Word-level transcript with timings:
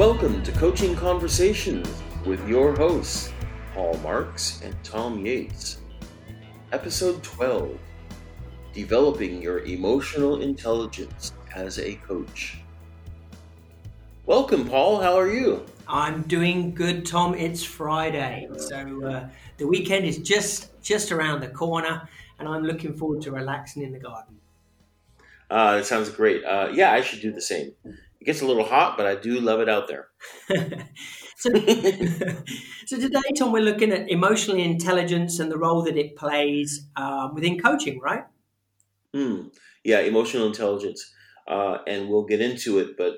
Welcome 0.00 0.42
to 0.44 0.52
Coaching 0.52 0.96
Conversations 0.96 1.86
with 2.24 2.48
your 2.48 2.74
hosts, 2.74 3.34
Paul 3.74 3.98
Marks 3.98 4.62
and 4.64 4.74
Tom 4.82 5.26
Yates. 5.26 5.82
Episode 6.72 7.22
12 7.22 7.78
Developing 8.72 9.42
Your 9.42 9.58
Emotional 9.66 10.40
Intelligence 10.40 11.34
as 11.54 11.78
a 11.78 11.96
Coach. 11.96 12.60
Welcome, 14.24 14.66
Paul. 14.66 15.02
How 15.02 15.18
are 15.18 15.30
you? 15.30 15.66
I'm 15.86 16.22
doing 16.22 16.74
good, 16.74 17.04
Tom. 17.04 17.34
It's 17.34 17.62
Friday, 17.62 18.48
so 18.56 19.04
uh, 19.04 19.28
the 19.58 19.66
weekend 19.66 20.06
is 20.06 20.16
just 20.16 20.80
just 20.80 21.12
around 21.12 21.42
the 21.42 21.48
corner, 21.48 22.08
and 22.38 22.48
I'm 22.48 22.62
looking 22.62 22.94
forward 22.94 23.20
to 23.24 23.32
relaxing 23.32 23.82
in 23.82 23.92
the 23.92 24.00
garden. 24.00 24.40
Uh, 25.50 25.76
that 25.76 25.84
sounds 25.84 26.08
great. 26.08 26.42
Uh, 26.42 26.70
yeah, 26.72 26.90
I 26.90 27.02
should 27.02 27.20
do 27.20 27.32
the 27.32 27.42
same. 27.42 27.72
It 28.20 28.26
gets 28.26 28.42
a 28.42 28.46
little 28.46 28.64
hot, 28.64 28.96
but 28.96 29.06
I 29.06 29.14
do 29.14 29.40
love 29.40 29.60
it 29.60 29.68
out 29.68 29.88
there. 29.88 30.08
so, 31.36 31.50
so 32.86 33.00
today, 33.00 33.20
Tom, 33.38 33.52
we're 33.52 33.62
looking 33.62 33.92
at 33.92 34.10
emotional 34.10 34.58
intelligence 34.58 35.38
and 35.38 35.50
the 35.50 35.58
role 35.58 35.82
that 35.84 35.96
it 35.96 36.16
plays 36.16 36.86
uh, 36.96 37.28
within 37.32 37.58
coaching, 37.58 37.98
right? 38.00 38.24
Mm, 39.16 39.52
yeah, 39.84 40.00
emotional 40.00 40.46
intelligence, 40.46 41.12
uh, 41.48 41.78
and 41.86 42.08
we'll 42.08 42.26
get 42.26 42.40
into 42.40 42.78
it. 42.78 42.96
But 42.98 43.16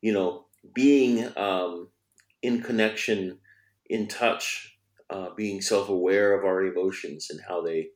you 0.00 0.12
know, 0.12 0.46
being 0.74 1.26
um, 1.36 1.88
in 2.42 2.62
connection, 2.62 3.38
in 3.90 4.06
touch, 4.06 4.78
uh, 5.10 5.28
being 5.36 5.60
self-aware 5.60 6.38
of 6.38 6.44
our 6.44 6.64
emotions 6.64 7.28
and 7.30 7.40
how 7.48 7.62
they 7.62 7.88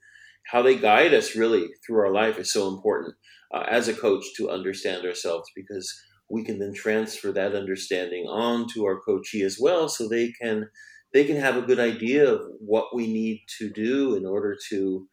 how 0.46 0.62
they 0.62 0.76
guide 0.76 1.12
us 1.12 1.36
really 1.36 1.68
through 1.86 2.00
our 2.00 2.12
life 2.12 2.38
is 2.38 2.52
so 2.52 2.68
important 2.68 3.14
uh, 3.54 3.64
as 3.68 3.86
a 3.86 3.94
coach 3.94 4.24
to 4.36 4.50
understand 4.50 5.04
ourselves 5.04 5.48
because 5.54 5.94
we 6.30 6.44
can 6.44 6.58
then 6.58 6.74
transfer 6.74 7.32
that 7.32 7.54
understanding 7.54 8.26
on 8.26 8.66
to 8.74 8.84
our 8.84 9.00
coachee 9.00 9.42
as 9.42 9.58
well 9.60 9.88
so 9.88 10.08
they 10.08 10.32
can 10.40 10.68
they 11.12 11.24
can 11.24 11.36
have 11.36 11.56
a 11.56 11.62
good 11.62 11.80
idea 11.80 12.30
of 12.30 12.42
what 12.58 12.94
we 12.94 13.06
need 13.06 13.42
to 13.58 13.70
do 13.70 14.14
in 14.14 14.26
order 14.26 14.56
to 14.68 15.08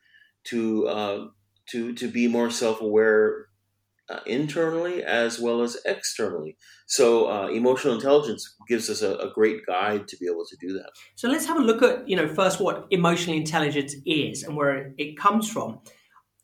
to 0.45 0.87
uh, 0.87 1.25
to 1.69 1.93
to 1.93 2.07
be 2.07 2.27
more 2.27 2.49
self-aware 2.49 3.47
uh, 4.09 4.19
internally 4.25 5.03
as 5.03 5.39
well 5.39 5.61
as 5.61 5.77
externally. 5.85 6.57
So 6.85 7.27
uh, 7.27 7.47
emotional 7.47 7.95
intelligence 7.95 8.55
gives 8.67 8.89
us 8.89 9.01
a, 9.01 9.15
a, 9.15 9.31
great 9.33 9.65
guide 9.65 10.07
to 10.07 10.17
be 10.17 10.27
able 10.27 10.45
to 10.45 10.57
do 10.59 10.73
that. 10.73 10.91
So 11.15 11.27
let's 11.27 11.47
have 11.47 11.57
a 11.57 11.61
look 11.61 11.81
at 11.81 12.07
you 12.07 12.15
know 12.15 12.27
first 12.27 12.61
what 12.61 12.85
emotional 12.91 13.35
intelligence 13.35 13.95
is 14.05 14.43
and 14.43 14.55
where 14.55 14.93
it 14.97 15.17
comes 15.17 15.49
from. 15.49 15.79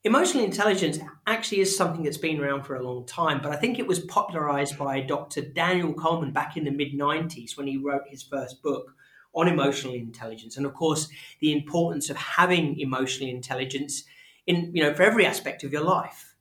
Emotional 0.04 0.44
intelligence 0.44 0.98
actually 1.28 1.60
is 1.60 1.78
something 1.78 2.04
that's 2.04 2.18
been 2.18 2.40
around 2.40 2.64
for 2.64 2.76
a 2.76 2.84
long 2.84 3.06
time, 3.06 3.40
but 3.42 3.52
I 3.52 3.56
think 3.56 3.78
it 3.78 3.86
was 3.86 4.00
popularized 4.00 4.78
by 4.78 5.00
Dr. 5.00 5.42
Daniel 5.42 5.94
Goleman 5.94 6.34
back 6.34 6.58
in 6.58 6.64
the 6.64 6.72
mid 6.72 6.94
90s 6.94 7.56
when 7.56 7.68
he 7.68 7.78
wrote 7.78 8.08
his 8.08 8.24
first 8.24 8.64
book 8.64 8.96
on 9.34 9.48
emotional 9.48 9.94
intelligence. 9.94 10.58
And 10.58 10.66
of 10.66 10.74
course, 10.74 11.08
the 11.40 11.54
importance 11.54 12.10
of 12.10 12.18
having 12.18 12.80
emotional 12.80 13.30
intelligence 13.30 14.04
in, 14.48 14.72
you 14.74 14.82
know, 14.82 14.94
for 14.96 15.04
every 15.04 15.26
aspect 15.26 15.64
of 15.64 15.72
your 15.72 15.84
life. 15.84 16.34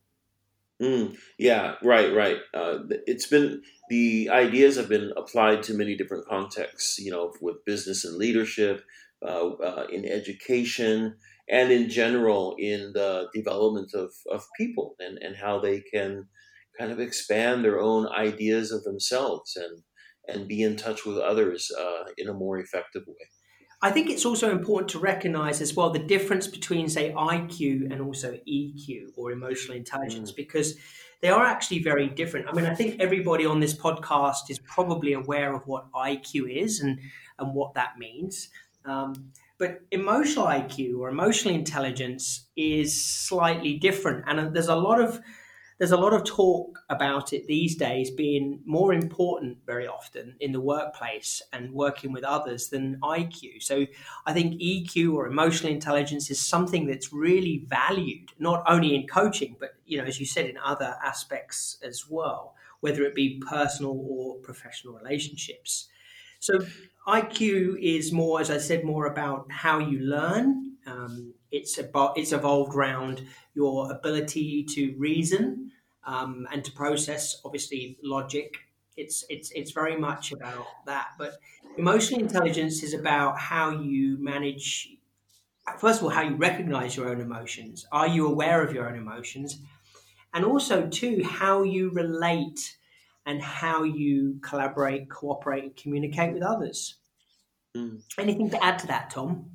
Mm, 0.80 1.18
yeah, 1.38 1.74
right, 1.82 2.14
right. 2.14 2.38
Uh, 2.54 2.78
it's 3.06 3.26
been, 3.26 3.62
the 3.90 4.30
ideas 4.30 4.76
have 4.76 4.88
been 4.88 5.12
applied 5.18 5.62
to 5.64 5.74
many 5.74 5.94
different 5.94 6.26
contexts, 6.26 6.98
you 6.98 7.10
know, 7.10 7.34
with 7.42 7.62
business 7.66 8.06
and 8.06 8.16
leadership, 8.16 8.82
uh, 9.22 9.48
uh, 9.48 9.86
in 9.92 10.06
education, 10.06 11.16
and 11.50 11.72
in 11.72 11.88
general 11.90 12.54
in 12.58 12.92
the 12.94 13.28
development 13.34 13.92
of, 13.94 14.10
of 14.30 14.44
people 14.56 14.94
and, 15.00 15.18
and 15.18 15.36
how 15.36 15.58
they 15.58 15.80
can 15.80 16.26
kind 16.78 16.92
of 16.92 17.00
expand 17.00 17.64
their 17.64 17.80
own 17.80 18.06
ideas 18.08 18.70
of 18.70 18.84
themselves 18.84 19.56
and 19.56 19.82
and 20.28 20.46
be 20.46 20.62
in 20.62 20.76
touch 20.76 21.04
with 21.04 21.18
others 21.18 21.70
uh, 21.78 22.04
in 22.16 22.28
a 22.28 22.34
more 22.34 22.58
effective 22.58 23.02
way. 23.06 23.26
I 23.82 23.90
think 23.90 24.10
it's 24.10 24.26
also 24.26 24.50
important 24.50 24.90
to 24.90 24.98
recognize 24.98 25.60
as 25.60 25.74
well 25.74 25.90
the 25.90 25.98
difference 25.98 26.46
between, 26.46 26.88
say, 26.88 27.12
IQ 27.12 27.90
and 27.90 28.02
also 28.02 28.38
EQ 28.48 29.06
or 29.16 29.32
emotional 29.32 29.76
intelligence, 29.76 30.30
mm. 30.30 30.36
because 30.36 30.76
they 31.22 31.30
are 31.30 31.44
actually 31.44 31.82
very 31.82 32.08
different. 32.08 32.48
I 32.48 32.52
mean, 32.52 32.66
I 32.66 32.74
think 32.74 33.00
everybody 33.00 33.46
on 33.46 33.60
this 33.60 33.74
podcast 33.74 34.50
is 34.50 34.58
probably 34.58 35.14
aware 35.14 35.54
of 35.54 35.66
what 35.66 35.90
IQ 35.92 36.54
is 36.54 36.80
and, 36.80 36.98
and 37.38 37.54
what 37.54 37.74
that 37.74 37.98
means. 37.98 38.50
Um, 38.84 39.32
but 39.60 39.82
emotional 39.92 40.48
IQ 40.48 40.98
or 40.98 41.10
emotional 41.10 41.54
intelligence 41.54 42.48
is 42.56 43.04
slightly 43.04 43.78
different, 43.78 44.24
and 44.28 44.40
uh, 44.40 44.50
there's 44.50 44.68
a 44.68 44.76
lot 44.76 45.00
of 45.00 45.20
there's 45.78 45.92
a 45.92 45.96
lot 45.96 46.12
of 46.12 46.24
talk 46.24 46.78
about 46.90 47.32
it 47.32 47.46
these 47.46 47.76
days 47.76 48.10
being 48.10 48.60
more 48.66 48.92
important 48.92 49.58
very 49.64 49.86
often 49.86 50.36
in 50.40 50.52
the 50.52 50.60
workplace 50.60 51.40
and 51.54 51.72
working 51.72 52.12
with 52.12 52.24
others 52.24 52.68
than 52.68 52.98
IQ. 53.02 53.60
So 53.60 53.86
I 54.26 54.34
think 54.34 54.60
EQ 54.60 55.14
or 55.14 55.26
emotional 55.26 55.72
intelligence 55.72 56.30
is 56.30 56.38
something 56.40 56.86
that's 56.86 57.12
really 57.12 57.64
valued 57.66 58.30
not 58.38 58.62
only 58.68 58.94
in 58.94 59.06
coaching 59.06 59.56
but 59.60 59.70
you 59.86 59.98
know 59.98 60.04
as 60.04 60.20
you 60.20 60.26
said 60.26 60.46
in 60.46 60.58
other 60.58 60.96
aspects 61.04 61.78
as 61.82 62.06
well, 62.08 62.54
whether 62.80 63.02
it 63.04 63.14
be 63.14 63.42
personal 63.48 63.92
or 64.08 64.36
professional 64.40 64.94
relationships. 64.94 65.88
So 66.40 66.58
IQ 67.06 67.78
is 67.80 68.12
more, 68.12 68.40
as 68.40 68.50
I 68.50 68.58
said, 68.58 68.82
more 68.84 69.06
about 69.06 69.50
how 69.52 69.78
you 69.78 70.00
learn. 70.00 70.76
Um, 70.86 71.34
it's 71.52 71.78
about 71.78 72.16
it's 72.18 72.32
evolved 72.32 72.74
around 72.74 73.26
your 73.54 73.92
ability 73.92 74.64
to 74.64 74.94
reason 74.96 75.70
um, 76.04 76.48
and 76.50 76.64
to 76.64 76.72
process, 76.72 77.40
obviously, 77.44 77.98
logic. 78.02 78.56
It's 78.96 79.24
it's 79.28 79.50
it's 79.52 79.72
very 79.72 79.98
much 79.98 80.32
about 80.32 80.66
that. 80.86 81.08
But 81.18 81.34
emotional 81.76 82.20
intelligence 82.20 82.82
is 82.82 82.94
about 82.94 83.38
how 83.38 83.70
you 83.70 84.16
manage. 84.18 84.96
First 85.78 86.00
of 86.00 86.04
all, 86.04 86.10
how 86.10 86.22
you 86.22 86.36
recognize 86.36 86.96
your 86.96 87.10
own 87.10 87.20
emotions. 87.20 87.86
Are 87.92 88.08
you 88.08 88.26
aware 88.26 88.62
of 88.64 88.72
your 88.72 88.88
own 88.88 88.96
emotions? 88.96 89.60
And 90.32 90.44
also, 90.44 90.88
too, 90.88 91.22
how 91.22 91.64
you 91.64 91.90
relate 91.90 92.78
and 93.26 93.42
how 93.42 93.82
you 93.82 94.38
collaborate, 94.42 95.10
cooperate, 95.10 95.64
and 95.64 95.76
communicate 95.76 96.34
with 96.34 96.42
others. 96.42 96.96
Mm. 97.76 98.02
Anything 98.18 98.50
to 98.50 98.64
add 98.64 98.78
to 98.80 98.86
that, 98.88 99.10
Tom? 99.10 99.50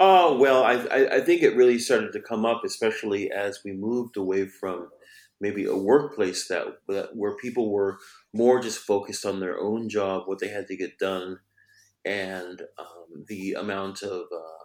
Oh 0.00 0.38
well, 0.38 0.62
I, 0.62 0.74
I, 0.74 1.16
I 1.16 1.20
think 1.20 1.42
it 1.42 1.56
really 1.56 1.78
started 1.78 2.12
to 2.12 2.20
come 2.20 2.46
up, 2.46 2.62
especially 2.64 3.32
as 3.32 3.60
we 3.64 3.72
moved 3.72 4.16
away 4.16 4.46
from 4.46 4.88
maybe 5.40 5.64
a 5.64 5.76
workplace 5.76 6.48
that, 6.48 6.66
that 6.88 7.16
where 7.16 7.36
people 7.36 7.70
were 7.70 7.98
more 8.32 8.60
just 8.60 8.78
focused 8.78 9.24
on 9.24 9.40
their 9.40 9.58
own 9.58 9.88
job, 9.88 10.22
what 10.26 10.38
they 10.38 10.48
had 10.48 10.66
to 10.68 10.76
get 10.76 10.98
done, 10.98 11.38
and 12.04 12.62
um, 12.78 13.24
the 13.26 13.54
amount 13.54 14.02
of 14.02 14.22
uh, 14.32 14.64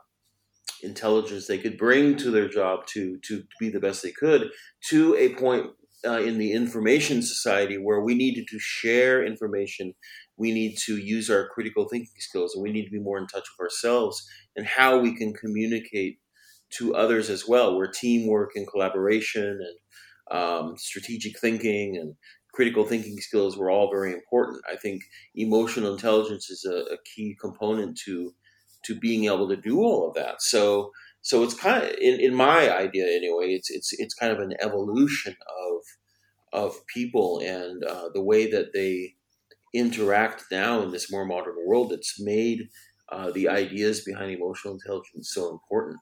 intelligence 0.83 1.47
they 1.47 1.57
could 1.57 1.77
bring 1.77 2.15
to 2.17 2.29
their 2.29 2.47
job 2.47 2.85
to 2.87 3.17
to 3.19 3.43
be 3.59 3.69
the 3.69 3.79
best 3.79 4.03
they 4.03 4.11
could, 4.11 4.51
to 4.89 5.15
a 5.15 5.33
point 5.35 5.71
uh, 6.05 6.19
in 6.21 6.37
the 6.37 6.51
information 6.51 7.21
society 7.21 7.77
where 7.77 8.01
we 8.01 8.15
needed 8.15 8.45
to 8.49 8.59
share 8.59 9.25
information 9.25 9.93
we 10.37 10.51
need 10.51 10.77
to 10.77 10.97
use 10.97 11.29
our 11.29 11.47
critical 11.49 11.87
thinking 11.87 12.13
skills 12.17 12.53
and 12.55 12.63
we 12.63 12.71
need 12.71 12.85
to 12.85 12.91
be 12.91 12.99
more 12.99 13.17
in 13.17 13.27
touch 13.27 13.45
with 13.57 13.65
ourselves 13.65 14.27
and 14.55 14.65
how 14.65 14.97
we 14.99 15.15
can 15.15 15.33
communicate 15.33 16.17
to 16.71 16.95
others 16.95 17.29
as 17.29 17.47
well. 17.47 17.77
Where 17.77 17.87
teamwork 17.87 18.51
and 18.55 18.67
collaboration 18.67 19.59
and 19.61 20.37
um, 20.39 20.77
strategic 20.77 21.39
thinking 21.39 21.97
and 21.97 22.15
critical 22.53 22.85
thinking 22.85 23.17
skills 23.17 23.57
were 23.57 23.69
all 23.69 23.91
very 23.91 24.13
important. 24.13 24.61
I 24.69 24.75
think 24.75 25.03
emotional 25.35 25.93
intelligence 25.93 26.49
is 26.49 26.65
a, 26.65 26.93
a 26.93 26.97
key 27.15 27.35
component 27.39 27.97
to 28.05 28.33
to 28.85 28.99
being 28.99 29.25
able 29.25 29.47
to 29.47 29.55
do 29.55 29.79
all 29.79 30.07
of 30.09 30.15
that. 30.15 30.41
So 30.41 30.91
so 31.23 31.41
it's 31.43 31.55
kind 31.55 31.83
of 31.83 31.89
in, 31.99 32.19
in 32.19 32.35
my 32.35 32.71
idea 32.71 33.05
anyway 33.07 33.47
it's 33.47 33.71
it's 33.71 33.91
it's 33.93 34.13
kind 34.13 34.31
of 34.31 34.39
an 34.39 34.53
evolution 34.61 35.35
of 35.65 35.81
of 36.53 36.85
people 36.87 37.41
and 37.43 37.83
uh, 37.83 38.09
the 38.13 38.21
way 38.21 38.49
that 38.49 38.73
they 38.73 39.15
interact 39.73 40.45
now 40.51 40.81
in 40.81 40.91
this 40.91 41.11
more 41.11 41.25
modern 41.25 41.55
world 41.65 41.89
that's 41.89 42.21
made 42.21 42.69
uh, 43.11 43.31
the 43.31 43.49
ideas 43.49 44.01
behind 44.01 44.31
emotional 44.31 44.75
intelligence 44.75 45.31
so 45.33 45.49
important. 45.49 45.97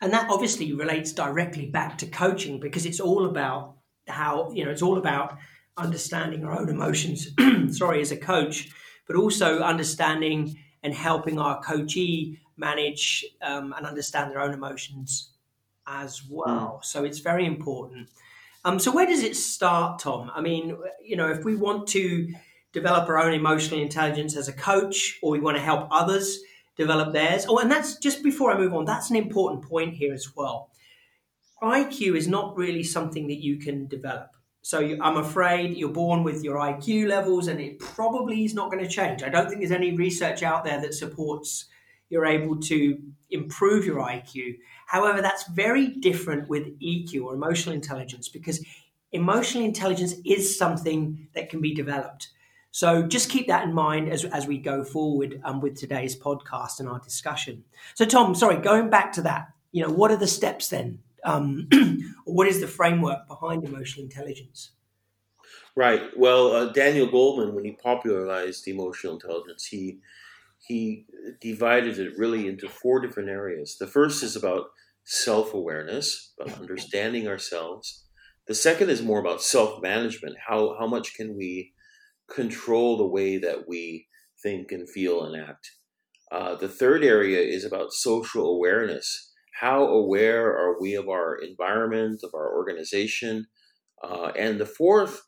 And 0.00 0.12
that 0.12 0.28
obviously 0.28 0.72
relates 0.72 1.12
directly 1.12 1.66
back 1.66 1.96
to 1.98 2.06
coaching 2.06 2.58
because 2.58 2.84
it's 2.84 3.00
all 3.00 3.24
about 3.26 3.76
how, 4.08 4.50
you 4.52 4.64
know, 4.64 4.70
it's 4.72 4.82
all 4.82 4.98
about 4.98 5.38
understanding 5.76 6.44
our 6.44 6.58
own 6.58 6.68
emotions, 6.68 7.28
sorry, 7.70 8.00
as 8.00 8.10
a 8.10 8.16
coach, 8.16 8.68
but 9.06 9.16
also 9.16 9.60
understanding 9.60 10.56
and 10.82 10.92
helping 10.92 11.38
our 11.38 11.62
coachee 11.62 12.38
manage 12.56 13.24
um, 13.42 13.74
and 13.76 13.86
understand 13.86 14.30
their 14.30 14.40
own 14.40 14.54
emotions 14.54 15.30
as 15.86 16.22
well. 16.28 16.80
Mm. 16.80 16.84
So 16.84 17.04
it's 17.04 17.18
very 17.18 17.46
important. 17.46 18.08
Um, 18.64 18.78
so 18.78 18.92
where 18.92 19.06
does 19.06 19.22
it 19.22 19.36
start, 19.36 20.00
Tom? 20.00 20.30
I 20.34 20.40
mean, 20.40 20.76
you 21.04 21.16
know, 21.16 21.28
if 21.28 21.44
we 21.44 21.56
want 21.56 21.88
to 21.88 22.32
develop 22.72 23.08
our 23.08 23.18
own 23.18 23.34
emotional 23.34 23.80
intelligence 23.80 24.36
as 24.36 24.48
a 24.48 24.52
coach, 24.52 25.18
or 25.22 25.32
we 25.32 25.40
want 25.40 25.56
to 25.56 25.62
help 25.62 25.88
others 25.90 26.40
develop 26.76 27.12
theirs. 27.12 27.44
Oh, 27.48 27.58
and 27.58 27.70
that's 27.70 27.98
just 27.98 28.22
before 28.22 28.52
I 28.52 28.58
move 28.58 28.72
on, 28.72 28.84
that's 28.84 29.10
an 29.10 29.16
important 29.16 29.64
point 29.64 29.94
here 29.94 30.14
as 30.14 30.34
well. 30.34 30.70
IQ 31.62 32.16
is 32.16 32.26
not 32.26 32.56
really 32.56 32.82
something 32.82 33.28
that 33.28 33.42
you 33.42 33.58
can 33.58 33.86
develop. 33.86 34.30
So 34.62 34.96
I'm 35.00 35.16
afraid 35.16 35.76
you're 35.76 35.90
born 35.90 36.22
with 36.22 36.42
your 36.44 36.56
IQ 36.56 37.08
levels, 37.08 37.48
and 37.48 37.60
it 37.60 37.78
probably 37.78 38.44
is 38.44 38.54
not 38.54 38.70
going 38.70 38.82
to 38.82 38.90
change. 38.90 39.22
I 39.22 39.28
don't 39.28 39.48
think 39.48 39.60
there's 39.60 39.72
any 39.72 39.96
research 39.96 40.42
out 40.42 40.64
there 40.64 40.80
that 40.80 40.94
supports 40.94 41.66
you're 42.12 42.26
able 42.26 42.60
to 42.60 42.98
improve 43.30 43.86
your 43.86 43.96
IQ. 43.96 44.58
However, 44.86 45.22
that's 45.22 45.48
very 45.48 45.88
different 45.88 46.46
with 46.46 46.78
EQ 46.78 47.24
or 47.24 47.34
emotional 47.34 47.74
intelligence 47.74 48.28
because 48.28 48.62
emotional 49.12 49.64
intelligence 49.64 50.14
is 50.26 50.58
something 50.58 51.26
that 51.34 51.48
can 51.48 51.62
be 51.62 51.74
developed. 51.74 52.28
So 52.70 53.02
just 53.02 53.30
keep 53.30 53.48
that 53.48 53.64
in 53.64 53.72
mind 53.72 54.10
as, 54.10 54.26
as 54.26 54.46
we 54.46 54.58
go 54.58 54.84
forward 54.84 55.40
um, 55.42 55.62
with 55.62 55.74
today's 55.74 56.14
podcast 56.14 56.80
and 56.80 56.88
our 56.88 57.00
discussion. 57.00 57.64
So, 57.94 58.04
Tom, 58.04 58.34
sorry, 58.34 58.58
going 58.58 58.90
back 58.90 59.12
to 59.14 59.22
that, 59.22 59.48
you 59.72 59.82
know, 59.82 59.90
what 59.90 60.10
are 60.10 60.16
the 60.16 60.26
steps 60.26 60.68
then? 60.68 60.98
Um, 61.24 61.68
what 62.26 62.46
is 62.46 62.60
the 62.60 62.68
framework 62.68 63.26
behind 63.26 63.64
emotional 63.64 64.04
intelligence? 64.04 64.72
Right. 65.74 66.02
Well, 66.14 66.52
uh, 66.52 66.72
Daniel 66.72 67.08
Goleman, 67.08 67.54
when 67.54 67.64
he 67.64 67.72
popularized 67.72 68.68
emotional 68.68 69.14
intelligence, 69.14 69.64
he 69.64 70.00
he 70.66 71.06
divided 71.40 71.98
it 71.98 72.16
really 72.16 72.46
into 72.46 72.68
four 72.68 73.00
different 73.00 73.28
areas. 73.28 73.76
The 73.78 73.86
first 73.86 74.22
is 74.22 74.36
about 74.36 74.66
self 75.04 75.54
awareness, 75.54 76.32
about 76.38 76.60
understanding 76.60 77.26
ourselves. 77.26 78.06
The 78.46 78.54
second 78.54 78.90
is 78.90 79.02
more 79.02 79.20
about 79.20 79.42
self 79.42 79.82
management. 79.82 80.36
How 80.48 80.76
how 80.78 80.86
much 80.86 81.14
can 81.14 81.36
we 81.36 81.72
control 82.30 82.96
the 82.96 83.06
way 83.06 83.38
that 83.38 83.68
we 83.68 84.06
think 84.42 84.72
and 84.72 84.88
feel 84.88 85.24
and 85.24 85.40
act? 85.40 85.68
Uh, 86.30 86.54
the 86.54 86.68
third 86.68 87.04
area 87.04 87.40
is 87.40 87.64
about 87.64 87.92
social 87.92 88.54
awareness. 88.54 89.32
How 89.60 89.84
aware 89.84 90.46
are 90.46 90.80
we 90.80 90.94
of 90.94 91.08
our 91.08 91.36
environment, 91.36 92.20
of 92.24 92.30
our 92.34 92.56
organization? 92.56 93.46
Uh, 94.02 94.32
and 94.36 94.58
the 94.58 94.66
fourth 94.66 95.22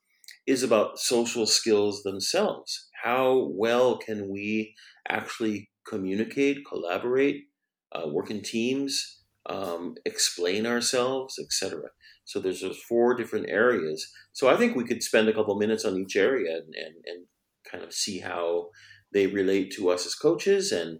is 0.46 0.62
about 0.62 0.99
social 0.99 1.46
skills 1.46 2.02
themselves. 2.02 2.88
How 3.02 3.49
well 3.52 3.99
can 3.99 4.29
we 4.29 4.75
actually 5.08 5.70
communicate, 5.87 6.58
collaborate, 6.69 7.44
uh, 7.93 8.08
work 8.08 8.31
in 8.31 8.43
teams, 8.43 9.23
um, 9.46 9.94
explain 10.05 10.67
ourselves, 10.67 11.38
etc. 11.38 11.91
So 12.25 12.41
there's 12.41 12.62
those 12.62 12.81
four 12.88 13.14
different 13.14 13.49
areas. 13.49 14.11
So 14.32 14.49
I 14.49 14.56
think 14.56 14.75
we 14.75 14.85
could 14.85 15.02
spend 15.02 15.29
a 15.29 15.35
couple 15.35 15.58
minutes 15.58 15.85
on 15.85 15.99
each 15.99 16.17
area 16.17 16.56
and, 16.56 16.75
and, 16.75 16.94
and 17.05 17.26
kind 17.70 17.85
of 17.85 17.93
see 17.93 18.20
how 18.20 18.70
they 19.12 19.26
relate 19.26 19.73
to 19.73 19.91
us 19.91 20.06
as 20.06 20.14
coaches 20.14 20.73
and 20.73 20.99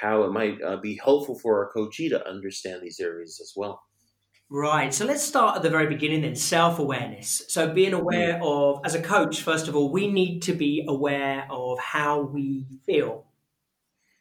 how 0.00 0.22
it 0.24 0.32
might 0.32 0.62
uh, 0.62 0.76
be 0.76 1.00
helpful 1.02 1.38
for 1.38 1.58
our 1.58 1.72
coachee 1.72 2.10
to 2.10 2.28
understand 2.28 2.82
these 2.82 3.00
areas 3.00 3.40
as 3.42 3.52
well. 3.56 3.82
Right. 4.48 4.94
So 4.94 5.04
let's 5.04 5.24
start 5.24 5.56
at 5.56 5.62
the 5.62 5.70
very 5.70 5.88
beginning 5.88 6.22
then 6.22 6.36
self 6.36 6.78
awareness. 6.78 7.42
So, 7.48 7.74
being 7.74 7.94
aware 7.94 8.40
of, 8.40 8.80
as 8.84 8.94
a 8.94 9.02
coach, 9.02 9.42
first 9.42 9.66
of 9.66 9.74
all, 9.74 9.90
we 9.90 10.08
need 10.08 10.42
to 10.42 10.52
be 10.52 10.84
aware 10.86 11.48
of 11.50 11.80
how 11.80 12.20
we 12.20 12.66
feel 12.84 13.26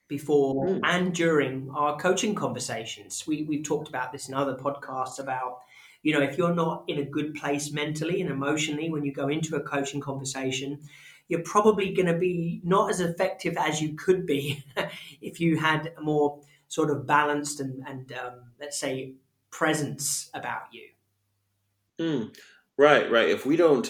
before 0.07 0.65
mm. 0.65 0.79
and 0.83 1.13
during 1.13 1.69
our 1.75 1.97
coaching 1.97 2.33
conversations. 2.33 3.25
We, 3.27 3.43
we've 3.43 3.63
talked 3.63 3.87
about 3.87 4.11
this 4.11 4.27
in 4.27 4.33
other 4.33 4.55
podcasts 4.55 5.19
about, 5.19 5.59
you 6.01 6.13
know, 6.13 6.21
if 6.21 6.37
you're 6.37 6.55
not 6.55 6.85
in 6.87 6.99
a 6.99 7.05
good 7.05 7.35
place 7.35 7.71
mentally 7.71 8.19
and 8.21 8.29
emotionally 8.29 8.89
when 8.89 9.05
you 9.05 9.13
go 9.13 9.27
into 9.27 9.55
a 9.55 9.61
coaching 9.61 10.01
conversation, 10.01 10.79
you're 11.27 11.43
probably 11.43 11.93
going 11.93 12.07
to 12.07 12.17
be 12.17 12.61
not 12.63 12.89
as 12.89 12.99
effective 12.99 13.57
as 13.57 13.81
you 13.81 13.95
could 13.95 14.25
be 14.25 14.63
if 15.21 15.39
you 15.39 15.57
had 15.57 15.91
a 15.97 16.01
more 16.01 16.41
sort 16.67 16.89
of 16.89 17.05
balanced 17.07 17.59
and, 17.59 17.83
and 17.87 18.11
um, 18.13 18.41
let's 18.59 18.79
say, 18.79 19.13
presence 19.57 20.29
about 20.33 20.63
you. 20.73 20.83
Mm, 21.97 22.35
right, 22.77 23.09
right. 23.09 23.29
If 23.29 23.45
we 23.45 23.55
don't, 23.55 23.89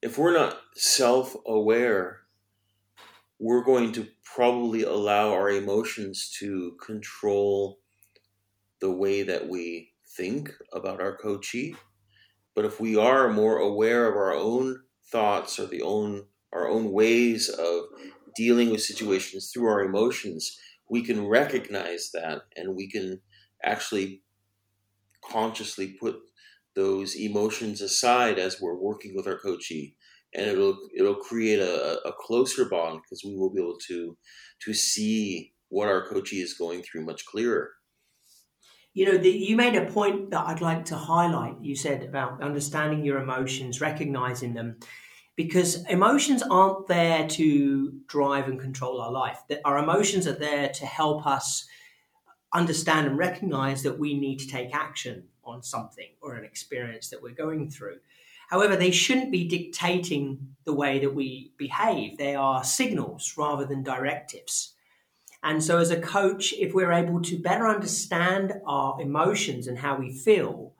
if 0.00 0.16
we're 0.16 0.32
not 0.32 0.58
self 0.74 1.36
aware, 1.46 2.20
we're 3.38 3.62
going 3.62 3.92
to 3.92 4.06
probably 4.24 4.84
allow 4.84 5.32
our 5.32 5.50
emotions 5.50 6.34
to 6.38 6.78
control 6.82 7.78
the 8.80 8.90
way 8.90 9.22
that 9.22 9.46
we 9.46 9.92
think 10.16 10.50
about 10.72 11.02
our 11.02 11.14
coachee. 11.14 11.76
But 12.54 12.64
if 12.64 12.80
we 12.80 12.96
are 12.96 13.28
more 13.30 13.58
aware 13.58 14.08
of 14.08 14.16
our 14.16 14.32
own 14.32 14.80
thoughts 15.12 15.58
or 15.58 15.66
the 15.66 15.82
own 15.82 16.24
our 16.54 16.68
own 16.68 16.90
ways 16.90 17.50
of 17.50 17.84
dealing 18.34 18.70
with 18.70 18.82
situations 18.82 19.50
through 19.52 19.68
our 19.68 19.82
emotions, 19.82 20.58
we 20.88 21.02
can 21.02 21.26
recognize 21.26 22.10
that 22.14 22.42
and 22.56 22.74
we 22.74 22.90
can 22.90 23.20
actually 23.62 24.22
consciously 25.30 25.96
put 26.00 26.16
those 26.74 27.16
emotions 27.16 27.80
aside 27.80 28.38
as 28.38 28.60
we're 28.60 28.78
working 28.78 29.14
with 29.16 29.26
our 29.26 29.38
coachee. 29.38 29.96
And 30.34 30.46
it'll 30.46 30.78
it'll 30.96 31.14
create 31.14 31.60
a, 31.60 32.00
a 32.06 32.12
closer 32.12 32.66
bond 32.66 33.00
because 33.02 33.22
we 33.24 33.36
will 33.36 33.52
be 33.52 33.60
able 33.60 33.78
to 33.88 34.16
to 34.64 34.74
see 34.74 35.52
what 35.68 35.88
our 35.88 36.06
coachee 36.06 36.40
is 36.40 36.54
going 36.54 36.82
through 36.82 37.06
much 37.06 37.24
clearer. 37.24 37.70
You 38.92 39.06
know 39.06 39.18
the, 39.18 39.30
you 39.30 39.56
made 39.56 39.76
a 39.76 39.90
point 39.90 40.30
that 40.30 40.46
i'd 40.46 40.62
like 40.62 40.86
to 40.86 40.96
highlight 40.96 41.60
you 41.60 41.76
said 41.76 42.02
about 42.02 42.42
understanding 42.42 43.04
your 43.04 43.18
emotions 43.18 43.80
recognizing 43.80 44.54
them. 44.54 44.78
Because 45.36 45.84
emotions 45.90 46.42
aren't 46.42 46.86
there 46.86 47.28
to 47.28 47.92
drive 48.06 48.48
and 48.48 48.58
control 48.58 49.02
our 49.02 49.12
life. 49.12 49.38
Our 49.66 49.76
emotions 49.76 50.26
are 50.26 50.32
there 50.32 50.70
to 50.70 50.86
help 50.86 51.26
us 51.26 51.68
understand 52.56 53.06
and 53.06 53.18
recognize 53.18 53.82
that 53.82 53.98
we 53.98 54.18
need 54.18 54.38
to 54.40 54.48
take 54.48 54.74
action 54.74 55.24
on 55.44 55.62
something 55.62 56.08
or 56.20 56.34
an 56.34 56.44
experience 56.44 57.08
that 57.10 57.22
we're 57.22 57.34
going 57.34 57.70
through. 57.70 57.98
However, 58.48 58.76
they 58.76 58.90
shouldn't 58.90 59.32
be 59.32 59.48
dictating 59.48 60.54
the 60.64 60.72
way 60.72 60.98
that 61.00 61.14
we 61.14 61.52
behave. 61.56 62.16
They 62.16 62.34
are 62.34 62.64
signals 62.64 63.34
rather 63.36 63.64
than 63.64 63.82
directives. 63.82 64.74
And 65.42 65.62
so, 65.62 65.78
as 65.78 65.90
a 65.90 66.00
coach, 66.00 66.52
if 66.54 66.74
we're 66.74 66.92
able 66.92 67.20
to 67.22 67.38
better 67.38 67.66
understand 67.68 68.54
our 68.66 69.00
emotions 69.00 69.66
and 69.66 69.78
how 69.78 69.96
we 69.96 70.12
feel, 70.12 70.74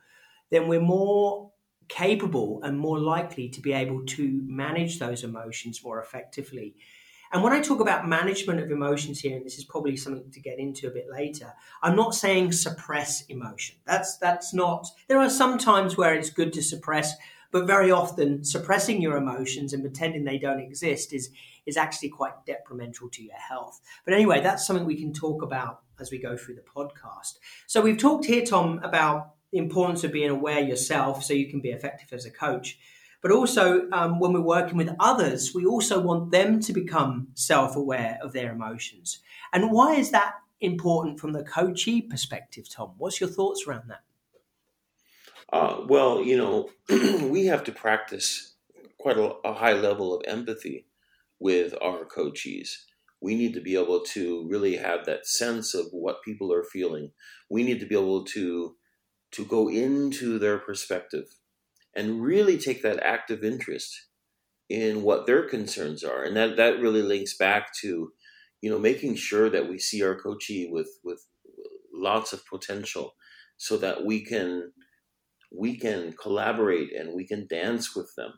then 0.50 0.68
we're 0.68 0.80
more 0.80 1.52
capable 1.88 2.60
and 2.62 2.78
more 2.78 2.98
likely 2.98 3.48
to 3.48 3.60
be 3.60 3.72
able 3.72 4.04
to 4.04 4.40
manage 4.46 4.98
those 4.98 5.22
emotions 5.22 5.84
more 5.84 6.00
effectively 6.00 6.74
and 7.32 7.42
when 7.42 7.52
I 7.52 7.60
talk 7.60 7.80
about 7.80 8.08
management 8.08 8.60
of 8.60 8.70
emotions 8.70 9.20
here, 9.20 9.36
and 9.36 9.44
this 9.44 9.58
is 9.58 9.64
probably 9.64 9.96
something 9.96 10.30
to 10.30 10.40
get 10.40 10.58
into 10.58 10.86
a 10.86 10.90
bit 10.90 11.06
later, 11.10 11.52
I'm 11.82 11.96
not 11.96 12.14
saying 12.14 12.52
suppress 12.52 13.22
emotion. 13.26 13.76
That's 13.86 14.16
that's 14.18 14.54
not. 14.54 14.86
There 15.08 15.18
are 15.18 15.30
some 15.30 15.58
times 15.58 15.96
where 15.96 16.14
it's 16.14 16.30
good 16.30 16.52
to 16.54 16.62
suppress, 16.62 17.14
but 17.50 17.66
very 17.66 17.90
often 17.90 18.44
suppressing 18.44 19.00
your 19.00 19.16
emotions 19.16 19.72
and 19.72 19.82
pretending 19.82 20.24
they 20.24 20.38
don't 20.38 20.60
exist 20.60 21.12
is 21.12 21.30
is 21.66 21.76
actually 21.76 22.08
quite 22.08 22.46
detrimental 22.46 23.08
to 23.10 23.22
your 23.22 23.34
health. 23.34 23.80
But 24.04 24.14
anyway, 24.14 24.40
that's 24.40 24.66
something 24.66 24.86
we 24.86 25.00
can 25.00 25.12
talk 25.12 25.42
about 25.42 25.80
as 26.00 26.10
we 26.10 26.18
go 26.18 26.36
through 26.36 26.54
the 26.54 26.62
podcast. 26.62 27.38
So 27.66 27.80
we've 27.80 27.98
talked 27.98 28.26
here, 28.26 28.44
Tom, 28.44 28.80
about 28.82 29.34
the 29.52 29.58
importance 29.58 30.04
of 30.04 30.12
being 30.12 30.30
aware 30.30 30.60
yourself 30.60 31.24
so 31.24 31.34
you 31.34 31.48
can 31.48 31.60
be 31.60 31.70
effective 31.70 32.12
as 32.12 32.26
a 32.26 32.30
coach. 32.30 32.78
But 33.26 33.34
also, 33.34 33.90
um, 33.90 34.20
when 34.20 34.32
we're 34.32 34.40
working 34.40 34.76
with 34.76 34.94
others, 35.00 35.52
we 35.52 35.66
also 35.66 35.98
want 35.98 36.30
them 36.30 36.60
to 36.60 36.72
become 36.72 37.26
self 37.34 37.74
aware 37.74 38.20
of 38.22 38.32
their 38.32 38.52
emotions. 38.52 39.18
And 39.52 39.72
why 39.72 39.96
is 39.96 40.12
that 40.12 40.34
important 40.60 41.18
from 41.18 41.32
the 41.32 41.42
coachee 41.42 42.02
perspective, 42.02 42.68
Tom? 42.68 42.92
What's 42.98 43.20
your 43.20 43.28
thoughts 43.28 43.64
around 43.66 43.88
that? 43.88 44.02
Uh, 45.52 45.80
well, 45.88 46.22
you 46.22 46.36
know, 46.36 46.70
we 47.28 47.46
have 47.46 47.64
to 47.64 47.72
practice 47.72 48.54
quite 48.96 49.18
a, 49.18 49.34
a, 49.44 49.54
high 49.54 49.72
level 49.72 50.14
of 50.14 50.22
empathy 50.28 50.86
with 51.40 51.74
our 51.82 52.04
coachees. 52.04 52.76
We 53.20 53.34
need 53.34 53.54
to 53.54 53.60
be 53.60 53.74
able 53.74 54.04
to 54.12 54.46
really 54.48 54.76
have 54.76 55.04
that 55.06 55.26
sense 55.26 55.74
of 55.74 55.86
what 55.90 56.22
people 56.22 56.52
are 56.52 56.62
feeling. 56.62 57.10
We 57.50 57.64
need 57.64 57.80
to 57.80 57.86
be 57.86 57.96
able 57.96 58.24
to 58.26 58.76
to 59.32 59.44
go 59.44 59.68
into 59.68 60.38
their 60.38 60.58
perspective 60.58 61.24
and 61.96 62.22
really 62.22 62.58
take 62.58 62.82
that 62.82 63.02
active 63.02 63.42
interest 63.42 64.08
in 64.68 65.02
what 65.02 65.26
their 65.26 65.48
concerns 65.48 66.04
are. 66.04 66.22
And 66.22 66.36
that, 66.36 66.56
that 66.56 66.80
really 66.80 67.02
links 67.02 67.36
back 67.36 67.72
to, 67.80 68.12
you 68.60 68.70
know, 68.70 68.78
making 68.78 69.16
sure 69.16 69.48
that 69.50 69.68
we 69.68 69.78
see 69.78 70.02
our 70.02 70.14
coachee 70.14 70.68
with, 70.70 70.90
with 71.02 71.24
lots 71.92 72.32
of 72.32 72.46
potential 72.46 73.14
so 73.56 73.76
that 73.78 74.04
we 74.04 74.24
can 74.24 74.72
we 75.56 75.78
can 75.78 76.12
collaborate 76.12 76.92
and 76.92 77.14
we 77.14 77.26
can 77.26 77.46
dance 77.48 77.94
with 77.94 78.12
them. 78.16 78.32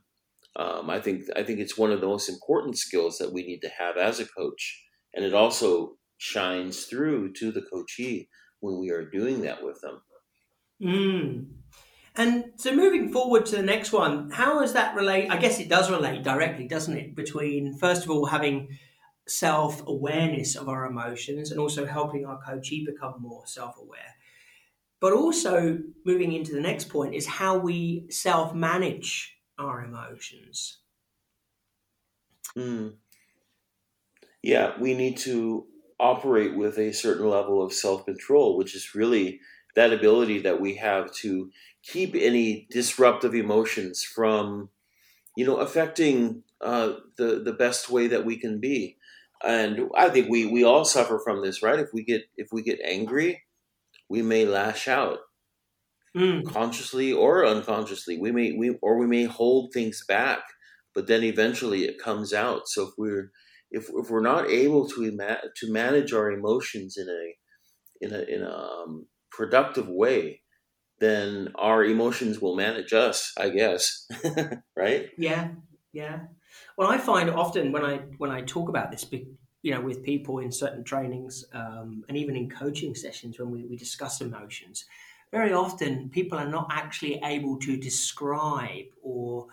Um, 0.56 0.90
I 0.90 1.00
think 1.00 1.24
I 1.36 1.42
think 1.42 1.58
it's 1.58 1.78
one 1.78 1.92
of 1.92 2.00
the 2.00 2.06
most 2.06 2.28
important 2.28 2.76
skills 2.76 3.18
that 3.18 3.32
we 3.32 3.42
need 3.42 3.60
to 3.60 3.70
have 3.78 3.96
as 3.96 4.20
a 4.20 4.26
coach, 4.26 4.84
and 5.14 5.24
it 5.24 5.34
also 5.34 5.96
shines 6.18 6.84
through 6.84 7.32
to 7.34 7.52
the 7.52 7.62
coachee 7.62 8.28
when 8.60 8.78
we 8.78 8.90
are 8.90 9.08
doing 9.08 9.42
that 9.42 9.64
with 9.64 9.80
them. 9.80 10.02
Mm. 10.82 11.46
And 12.18 12.50
so 12.56 12.74
moving 12.74 13.12
forward 13.12 13.46
to 13.46 13.56
the 13.56 13.62
next 13.62 13.92
one, 13.92 14.28
how 14.30 14.60
does 14.60 14.72
that 14.72 14.96
relate? 14.96 15.30
I 15.30 15.36
guess 15.36 15.60
it 15.60 15.68
does 15.68 15.88
relate 15.88 16.24
directly, 16.24 16.66
doesn't 16.66 16.96
it? 16.96 17.14
Between, 17.14 17.78
first 17.78 18.04
of 18.04 18.10
all, 18.10 18.26
having 18.26 18.76
self 19.28 19.86
awareness 19.86 20.56
of 20.56 20.68
our 20.68 20.84
emotions 20.86 21.52
and 21.52 21.60
also 21.60 21.86
helping 21.86 22.26
our 22.26 22.40
coachee 22.44 22.84
become 22.84 23.14
more 23.20 23.46
self 23.46 23.76
aware. 23.78 24.16
But 25.00 25.12
also 25.12 25.78
moving 26.04 26.32
into 26.32 26.52
the 26.52 26.60
next 26.60 26.88
point 26.88 27.14
is 27.14 27.24
how 27.24 27.56
we 27.56 28.06
self 28.10 28.52
manage 28.52 29.38
our 29.56 29.84
emotions? 29.84 30.78
Mm. 32.56 32.94
Yeah, 34.42 34.72
we 34.80 34.94
need 34.94 35.18
to 35.18 35.66
operate 36.00 36.56
with 36.56 36.78
a 36.78 36.92
certain 36.92 37.30
level 37.30 37.62
of 37.62 37.72
self 37.72 38.06
control, 38.06 38.56
which 38.56 38.74
is 38.74 38.96
really 38.96 39.38
that 39.78 39.92
ability 39.92 40.40
that 40.40 40.60
we 40.60 40.74
have 40.74 41.12
to 41.12 41.52
keep 41.84 42.16
any 42.16 42.66
disruptive 42.68 43.32
emotions 43.32 44.02
from, 44.02 44.70
you 45.36 45.46
know, 45.46 45.58
affecting 45.58 46.42
uh, 46.60 46.94
the 47.16 47.40
the 47.44 47.52
best 47.52 47.88
way 47.88 48.08
that 48.08 48.24
we 48.24 48.36
can 48.36 48.58
be. 48.58 48.96
And 49.40 49.88
I 49.96 50.08
think 50.08 50.28
we 50.28 50.46
we 50.46 50.64
all 50.64 50.84
suffer 50.84 51.20
from 51.22 51.42
this, 51.42 51.62
right? 51.62 51.78
If 51.78 51.90
we 51.94 52.02
get 52.02 52.22
if 52.36 52.48
we 52.50 52.62
get 52.62 52.80
angry, 52.84 53.44
we 54.08 54.20
may 54.20 54.46
lash 54.46 54.88
out 54.88 55.20
mm. 56.16 56.44
consciously 56.52 57.12
or 57.12 57.46
unconsciously. 57.46 58.18
We 58.18 58.32
may 58.32 58.50
we 58.58 58.76
or 58.82 58.98
we 58.98 59.06
may 59.06 59.26
hold 59.26 59.72
things 59.72 60.04
back, 60.08 60.40
but 60.92 61.06
then 61.06 61.22
eventually 61.22 61.84
it 61.84 62.02
comes 62.02 62.32
out. 62.34 62.62
So 62.66 62.88
if 62.88 62.94
we're 62.98 63.30
if, 63.70 63.88
if 63.94 64.10
we're 64.10 64.22
not 64.22 64.50
able 64.50 64.88
to 64.88 65.04
ima- 65.04 65.50
to 65.54 65.72
manage 65.72 66.12
our 66.12 66.32
emotions 66.32 66.96
in 66.96 67.08
a 67.08 68.04
in 68.04 68.12
a 68.12 68.22
in 68.24 68.42
a 68.42 68.52
um, 68.52 69.06
productive 69.38 69.88
way, 69.88 70.42
then 70.98 71.52
our 71.54 71.84
emotions 71.84 72.40
will 72.40 72.56
manage 72.56 72.92
us, 72.92 73.32
I 73.38 73.50
guess. 73.50 74.04
right? 74.76 75.10
Yeah, 75.16 75.50
yeah. 75.92 76.22
Well, 76.76 76.90
I 76.90 76.98
find 76.98 77.30
often 77.30 77.70
when 77.70 77.84
I 77.84 77.98
when 78.18 78.32
I 78.32 78.40
talk 78.42 78.68
about 78.68 78.90
this, 78.90 79.06
you 79.62 79.72
know, 79.72 79.80
with 79.80 80.02
people 80.02 80.40
in 80.40 80.50
certain 80.50 80.82
trainings 80.82 81.44
um, 81.52 82.02
and 82.08 82.16
even 82.16 82.34
in 82.34 82.50
coaching 82.50 82.96
sessions 82.96 83.38
when 83.38 83.52
we, 83.52 83.64
we 83.64 83.76
discuss 83.76 84.20
emotions, 84.20 84.84
very 85.30 85.52
often 85.52 86.10
people 86.10 86.36
are 86.36 86.48
not 86.48 86.66
actually 86.72 87.20
able 87.22 87.58
to 87.60 87.76
describe 87.76 88.86
or 89.02 89.46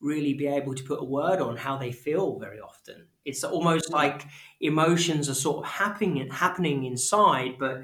really 0.00 0.32
be 0.32 0.46
able 0.46 0.74
to 0.74 0.84
put 0.84 1.00
a 1.00 1.04
word 1.04 1.40
on 1.40 1.58
how 1.58 1.76
they 1.76 1.92
feel 1.92 2.38
very 2.38 2.60
often. 2.60 3.06
It's 3.26 3.44
almost 3.44 3.90
like 3.90 4.22
emotions 4.62 5.28
are 5.28 5.34
sort 5.34 5.58
of 5.58 5.70
happening 5.70 6.26
happening 6.30 6.84
inside, 6.84 7.56
but 7.58 7.82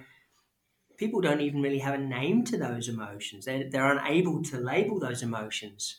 people 1.02 1.21
don't 1.21 1.40
even 1.40 1.61
really 1.61 1.80
have 1.80 1.94
a 1.94 1.99
name 1.99 2.44
to 2.44 2.56
those 2.56 2.88
emotions. 2.88 3.44
They're, 3.44 3.68
they're 3.68 3.99
unable 3.99 4.40
to 4.44 4.59
label 4.59 5.00
those 5.00 5.21
emotions. 5.21 5.97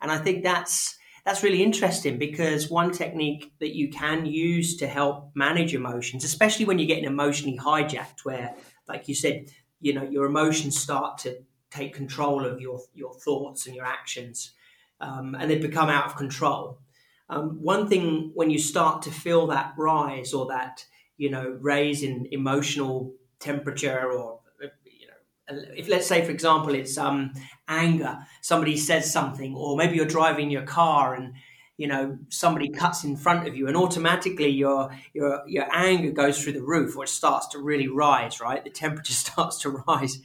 And 0.00 0.12
I 0.12 0.18
think 0.18 0.44
that's 0.44 0.96
that's 1.24 1.42
really 1.42 1.62
interesting 1.62 2.18
because 2.18 2.70
one 2.70 2.92
technique 2.92 3.52
that 3.58 3.74
you 3.74 3.88
can 3.90 4.26
use 4.26 4.76
to 4.76 4.86
help 4.86 5.30
manage 5.34 5.74
emotions, 5.74 6.22
especially 6.22 6.66
when 6.66 6.78
you're 6.78 6.86
getting 6.86 7.04
emotionally 7.04 7.58
hijacked, 7.58 8.24
where, 8.24 8.54
like 8.86 9.08
you 9.08 9.14
said, 9.14 9.46
you 9.80 9.92
know, 9.92 10.04
your 10.04 10.26
emotions 10.26 10.78
start 10.78 11.18
to 11.18 11.38
take 11.70 11.92
control 11.92 12.44
of 12.44 12.60
your 12.60 12.78
your 12.94 13.14
thoughts 13.14 13.66
and 13.66 13.74
your 13.74 13.86
actions, 13.86 14.52
um, 15.00 15.34
and 15.34 15.50
they 15.50 15.58
become 15.58 15.88
out 15.88 16.06
of 16.06 16.14
control. 16.14 16.78
Um, 17.28 17.58
one 17.60 17.88
thing 17.88 18.30
when 18.34 18.50
you 18.50 18.58
start 18.58 19.02
to 19.02 19.10
feel 19.10 19.48
that 19.48 19.74
rise 19.76 20.32
or 20.32 20.46
that 20.46 20.84
you 21.16 21.28
know 21.30 21.58
raise 21.60 22.04
in 22.04 22.28
emotional 22.30 23.14
temperature 23.40 24.12
or 24.12 24.43
if 25.48 25.88
let's 25.88 26.06
say 26.06 26.24
for 26.24 26.30
example 26.30 26.74
it's 26.74 26.96
um, 26.98 27.32
anger. 27.68 28.18
Somebody 28.40 28.76
says 28.76 29.12
something 29.12 29.54
or 29.54 29.76
maybe 29.76 29.96
you're 29.96 30.06
driving 30.06 30.50
your 30.50 30.62
car 30.62 31.14
and 31.14 31.34
you 31.76 31.86
know 31.88 32.18
somebody 32.28 32.68
cuts 32.68 33.04
in 33.04 33.16
front 33.16 33.48
of 33.48 33.56
you 33.56 33.66
and 33.66 33.76
automatically 33.76 34.48
your 34.48 34.90
your 35.12 35.42
your 35.46 35.66
anger 35.72 36.12
goes 36.12 36.42
through 36.42 36.52
the 36.52 36.62
roof 36.62 36.96
or 36.96 37.04
it 37.04 37.08
starts 37.08 37.48
to 37.48 37.58
really 37.58 37.88
rise 37.88 38.40
right? 38.40 38.64
The 38.64 38.70
temperature 38.70 39.12
starts 39.12 39.58
to 39.60 39.70
rise. 39.70 40.20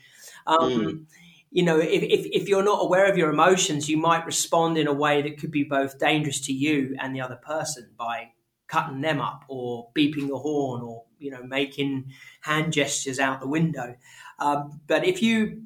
Um, 0.47 0.71
mm. 0.71 1.05
you 1.51 1.63
know 1.63 1.79
if, 1.79 2.03
if, 2.03 2.25
if 2.31 2.49
you're 2.49 2.63
not 2.63 2.81
aware 2.81 3.09
of 3.09 3.17
your 3.17 3.29
emotions 3.29 3.89
you 3.89 3.97
might 3.97 4.25
respond 4.25 4.77
in 4.77 4.87
a 4.87 4.93
way 4.93 5.21
that 5.21 5.37
could 5.37 5.51
be 5.51 5.63
both 5.63 5.99
dangerous 5.99 6.39
to 6.41 6.53
you 6.53 6.95
and 6.99 7.15
the 7.15 7.21
other 7.21 7.35
person 7.35 7.89
by 7.97 8.31
cutting 8.67 9.01
them 9.01 9.19
up 9.19 9.43
or 9.47 9.89
beeping 9.95 10.27
the 10.27 10.37
horn 10.37 10.81
or 10.81 11.03
you 11.19 11.29
know 11.29 11.43
making 11.43 12.05
hand 12.41 12.71
gestures 12.71 13.19
out 13.19 13.41
the 13.41 13.47
window 13.47 13.95
um, 14.39 14.81
but 14.87 15.05
if 15.05 15.21
you 15.21 15.63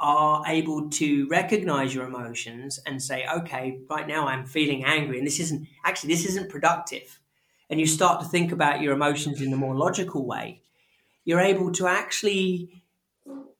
are 0.00 0.44
able 0.46 0.88
to 0.90 1.26
recognize 1.28 1.94
your 1.94 2.06
emotions 2.06 2.78
and 2.86 3.02
say, 3.02 3.26
okay, 3.26 3.80
right 3.90 4.06
now 4.06 4.28
I'm 4.28 4.46
feeling 4.46 4.84
angry, 4.84 5.18
and 5.18 5.26
this 5.26 5.40
isn't 5.40 5.66
actually 5.84 6.14
this 6.14 6.26
isn't 6.26 6.50
productive, 6.50 7.20
and 7.68 7.80
you 7.80 7.86
start 7.86 8.20
to 8.20 8.28
think 8.28 8.52
about 8.52 8.80
your 8.80 8.92
emotions 8.94 9.42
in 9.42 9.52
a 9.52 9.56
more 9.56 9.74
logical 9.74 10.24
way, 10.26 10.62
you're 11.24 11.40
able 11.40 11.72
to 11.72 11.86
actually 11.86 12.82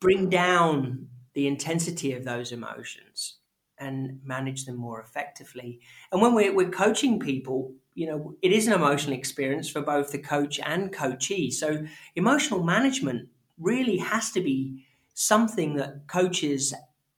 bring 0.01 0.31
down 0.31 1.09
the 1.35 1.47
intensity 1.47 2.13
of 2.13 2.25
those 2.25 2.53
emotions 2.53 3.39
and 3.79 4.21
manage 4.25 4.65
them 4.65 4.77
more 4.77 5.01
effectively. 5.01 5.81
And 6.11 6.21
when 6.21 6.35
we're, 6.35 6.55
we're 6.55 6.71
coaching 6.71 7.21
people, 7.21 7.75
you 7.95 8.07
know, 8.07 8.35
it 8.43 8.53
is 8.53 8.67
an 8.67 8.73
emotional 8.73 9.17
experience 9.17 9.69
for 9.69 9.83
both 9.83 10.11
the 10.11 10.19
coach 10.19 10.59
and 10.61 10.93
coachee. 10.93 11.51
So 11.51 11.87
emotional 12.17 12.63
management 12.63 13.29
really 13.59 13.99
has 13.99 14.31
to 14.33 14.41
be 14.41 14.85
something 15.15 15.75
that 15.77 16.07
coaches 16.07 16.75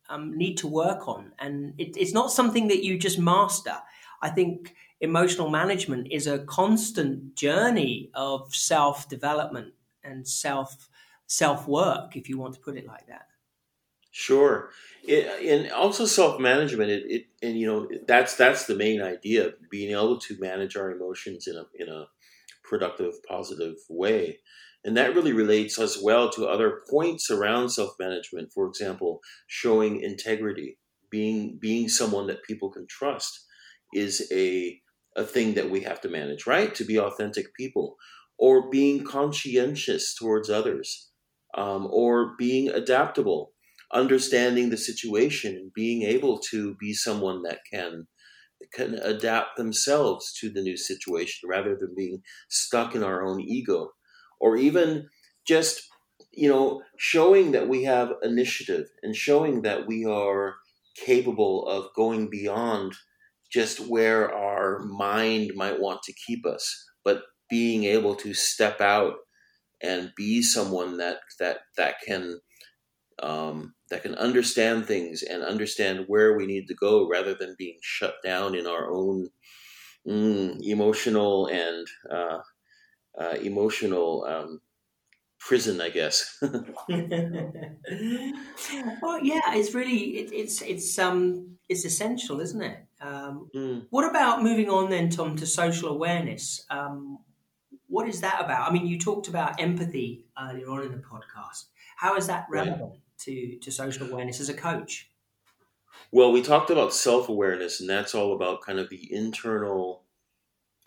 um, 0.08 0.36
need 0.36 0.56
to 0.58 0.66
work 0.66 1.06
on. 1.08 1.32
And 1.38 1.74
it, 1.78 1.96
it's 1.96 2.12
not 2.12 2.32
something 2.32 2.68
that 2.68 2.82
you 2.84 2.98
just 2.98 3.18
master. 3.18 3.76
I 4.22 4.30
think 4.30 4.74
emotional 5.00 5.48
management 5.50 6.08
is 6.10 6.26
a 6.26 6.40
constant 6.40 7.34
journey 7.34 8.10
of 8.14 8.54
self 8.54 9.08
development 9.08 9.74
and 10.02 10.26
self 10.26 10.88
self 11.26 11.68
work, 11.68 12.16
if 12.16 12.28
you 12.28 12.38
want 12.38 12.54
to 12.54 12.60
put 12.60 12.76
it 12.76 12.86
like 12.86 13.06
that. 13.06 13.26
Sure, 14.12 14.70
it, 15.04 15.26
and 15.46 15.70
also 15.72 16.04
self 16.04 16.40
management. 16.40 16.90
It, 16.90 17.04
it, 17.10 17.26
and 17.42 17.58
you 17.58 17.66
know 17.66 17.88
that's 18.06 18.34
that's 18.36 18.66
the 18.66 18.74
main 18.74 19.00
idea: 19.00 19.52
being 19.70 19.92
able 19.92 20.18
to 20.18 20.38
manage 20.40 20.76
our 20.76 20.90
emotions 20.90 21.46
in 21.46 21.56
a 21.56 21.64
in 21.78 21.88
a 21.88 22.06
productive, 22.64 23.22
positive 23.24 23.76
way. 23.88 24.40
And 24.84 24.96
that 24.96 25.14
really 25.14 25.32
relates 25.32 25.78
as 25.78 25.98
well 26.02 26.30
to 26.30 26.46
other 26.46 26.80
points 26.90 27.30
around 27.30 27.70
self 27.70 27.90
management. 27.98 28.50
For 28.54 28.66
example, 28.66 29.20
showing 29.46 30.00
integrity, 30.00 30.78
being 31.10 31.58
being 31.60 31.88
someone 31.88 32.26
that 32.28 32.42
people 32.44 32.70
can 32.70 32.86
trust, 32.88 33.44
is 33.94 34.26
a 34.32 34.80
a 35.16 35.24
thing 35.24 35.54
that 35.54 35.70
we 35.70 35.80
have 35.80 36.00
to 36.02 36.08
manage, 36.08 36.46
right? 36.46 36.74
To 36.74 36.84
be 36.84 36.98
authentic 36.98 37.54
people, 37.54 37.96
or 38.38 38.70
being 38.70 39.04
conscientious 39.04 40.14
towards 40.14 40.48
others, 40.48 41.10
um, 41.56 41.88
or 41.90 42.34
being 42.38 42.70
adaptable, 42.70 43.52
understanding 43.92 44.70
the 44.70 44.78
situation, 44.78 45.56
and 45.56 45.72
being 45.74 46.02
able 46.02 46.38
to 46.50 46.74
be 46.76 46.94
someone 46.94 47.42
that 47.42 47.58
can 47.70 48.06
can 48.72 48.94
adapt 48.94 49.56
themselves 49.56 50.32
to 50.40 50.50
the 50.50 50.62
new 50.62 50.76
situation 50.76 51.48
rather 51.48 51.76
than 51.78 51.94
being 51.96 52.22
stuck 52.48 52.94
in 52.94 53.02
our 53.02 53.22
own 53.26 53.40
ego 53.40 53.90
or 54.40 54.56
even 54.56 55.08
just 55.46 55.82
you 56.32 56.48
know 56.48 56.82
showing 56.96 57.52
that 57.52 57.68
we 57.68 57.84
have 57.84 58.12
initiative 58.22 58.86
and 59.02 59.14
showing 59.14 59.62
that 59.62 59.86
we 59.86 60.04
are 60.04 60.54
capable 60.96 61.66
of 61.66 61.94
going 61.94 62.28
beyond 62.28 62.94
just 63.52 63.80
where 63.80 64.32
our 64.32 64.80
mind 64.80 65.52
might 65.54 65.80
want 65.80 66.02
to 66.02 66.12
keep 66.26 66.44
us 66.46 66.84
but 67.04 67.22
being 67.48 67.84
able 67.84 68.14
to 68.14 68.32
step 68.32 68.80
out 68.80 69.14
and 69.82 70.12
be 70.16 70.42
someone 70.42 70.98
that 70.98 71.18
that 71.38 71.58
that 71.76 71.96
can 72.06 72.38
um, 73.22 73.74
that 73.90 74.02
can 74.02 74.14
understand 74.14 74.86
things 74.86 75.22
and 75.22 75.42
understand 75.42 76.04
where 76.06 76.36
we 76.36 76.46
need 76.46 76.66
to 76.68 76.74
go 76.74 77.08
rather 77.08 77.34
than 77.34 77.54
being 77.58 77.78
shut 77.82 78.14
down 78.24 78.54
in 78.54 78.66
our 78.66 78.90
own 78.90 79.28
mm, 80.08 80.56
emotional 80.62 81.46
and 81.46 81.86
uh, 82.10 82.38
uh, 83.20 83.36
emotional 83.42 84.24
um, 84.24 84.60
prison, 85.38 85.80
I 85.80 85.90
guess. 85.90 86.38
well, 86.42 86.54
yeah, 89.22 89.54
it's 89.54 89.74
really 89.74 90.18
it, 90.18 90.32
it's 90.32 90.62
it's 90.62 90.98
um 90.98 91.58
it's 91.68 91.84
essential, 91.84 92.40
isn't 92.40 92.62
it? 92.62 92.78
Um, 93.00 93.50
mm. 93.54 93.86
What 93.90 94.08
about 94.08 94.42
moving 94.42 94.68
on 94.68 94.90
then, 94.90 95.10
Tom, 95.10 95.36
to 95.36 95.46
social 95.46 95.90
awareness? 95.90 96.64
Um, 96.70 97.18
what 97.88 98.08
is 98.08 98.20
that 98.20 98.40
about? 98.44 98.68
I 98.68 98.72
mean, 98.72 98.86
you 98.86 98.98
talked 98.98 99.28
about 99.28 99.60
empathy 99.60 100.24
earlier 100.40 100.68
on 100.70 100.82
in 100.82 100.92
the 100.92 100.98
podcast. 100.98 101.64
How 101.96 102.16
is 102.16 102.26
that 102.28 102.46
relevant 102.50 102.94
to 103.24 103.58
to 103.58 103.70
social 103.70 104.10
awareness 104.10 104.40
as 104.40 104.48
a 104.48 104.54
coach? 104.54 105.10
Well, 106.12 106.32
we 106.32 106.42
talked 106.42 106.70
about 106.70 106.94
self 106.94 107.28
awareness, 107.28 107.80
and 107.80 107.88
that's 107.88 108.14
all 108.14 108.34
about 108.34 108.62
kind 108.62 108.78
of 108.78 108.88
the 108.88 109.12
internal 109.12 110.04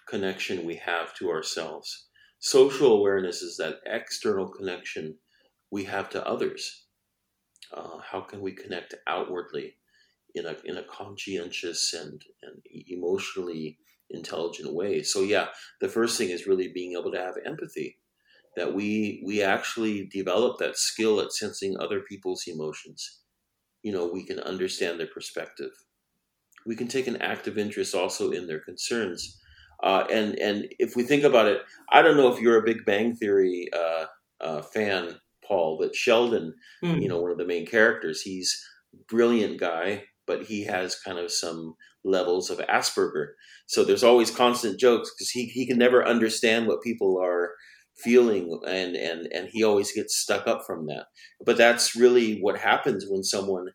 connection 0.07 0.65
we 0.65 0.75
have 0.75 1.13
to 1.15 1.29
ourselves. 1.29 2.07
Social 2.43 2.93
awareness 2.93 3.41
is 3.41 3.57
that 3.57 3.81
external 3.87 4.47
connection 4.49 5.17
we 5.71 5.85
have 5.85 6.09
to 6.11 6.27
others. 6.27 6.87
Uh, 7.73 7.99
how 7.99 8.21
can 8.21 8.41
we 8.41 8.53
connect 8.53 8.95
outwardly 9.07 9.77
in 10.35 10.45
a, 10.45 10.55
in 10.65 10.77
a 10.77 10.83
conscientious 10.83 11.93
and, 11.93 12.21
and 12.43 12.61
emotionally 12.87 13.79
intelligent 14.11 14.73
way? 14.73 15.03
So, 15.03 15.21
yeah, 15.21 15.49
the 15.81 15.89
first 15.89 16.17
thing 16.17 16.29
is 16.29 16.47
really 16.47 16.69
being 16.73 16.93
able 16.99 17.11
to 17.13 17.19
have 17.21 17.35
empathy. 17.45 17.99
That 18.57 18.73
we 18.75 19.23
we 19.25 19.43
actually 19.43 20.07
develop 20.07 20.59
that 20.59 20.77
skill 20.77 21.21
at 21.21 21.33
sensing 21.33 21.77
other 21.79 22.01
people's 22.01 22.45
emotions. 22.47 23.21
You 23.83 23.93
know, 23.93 24.07
we 24.07 24.25
can 24.25 24.39
understand 24.39 24.99
their 24.99 25.07
perspective. 25.07 25.71
we 26.65 26.75
can 26.75 26.87
take 26.87 27.07
an 27.07 27.21
active 27.21 27.57
interest 27.57 27.95
also 27.95 28.31
in 28.31 28.47
their 28.47 28.59
concerns. 28.59 29.39
Uh, 29.83 30.05
and 30.09 30.39
and 30.39 30.67
if 30.79 30.95
we 30.95 31.03
think 31.03 31.23
about 31.23 31.47
it, 31.47 31.61
I 31.91 32.01
don't 32.01 32.17
know 32.17 32.33
if 32.33 32.39
you're 32.39 32.57
a 32.57 32.63
Big 32.63 32.85
Bang 32.85 33.15
Theory 33.15 33.67
uh, 33.75 34.05
uh, 34.39 34.61
fan, 34.61 35.17
Paul, 35.45 35.77
but 35.79 35.95
Sheldon, 35.95 36.55
mm. 36.83 37.01
you 37.01 37.09
know, 37.09 37.21
one 37.21 37.31
of 37.31 37.37
the 37.37 37.45
main 37.45 37.65
characters, 37.65 38.21
he's 38.21 38.63
brilliant 39.09 39.59
guy, 39.59 40.05
but 40.25 40.43
he 40.43 40.63
has 40.63 40.99
kind 40.99 41.19
of 41.19 41.31
some 41.31 41.75
levels 42.03 42.49
of 42.49 42.59
Asperger. 42.59 43.33
So 43.65 43.83
there's 43.83 44.03
always 44.03 44.31
constant 44.31 44.79
jokes 44.79 45.11
because 45.13 45.29
he, 45.29 45.45
he 45.45 45.65
can 45.65 45.77
never 45.77 46.05
understand 46.05 46.67
what 46.67 46.81
people 46.81 47.19
are 47.21 47.51
feeling 47.95 48.59
and, 48.67 48.95
and, 48.95 49.27
and 49.31 49.49
he 49.49 49.63
always 49.63 49.91
gets 49.91 50.15
stuck 50.15 50.47
up 50.47 50.65
from 50.65 50.87
that. 50.87 51.05
But 51.45 51.57
that's 51.57 51.95
really 51.95 52.39
what 52.39 52.59
happens 52.59 53.05
when 53.07 53.23
someone 53.23 53.69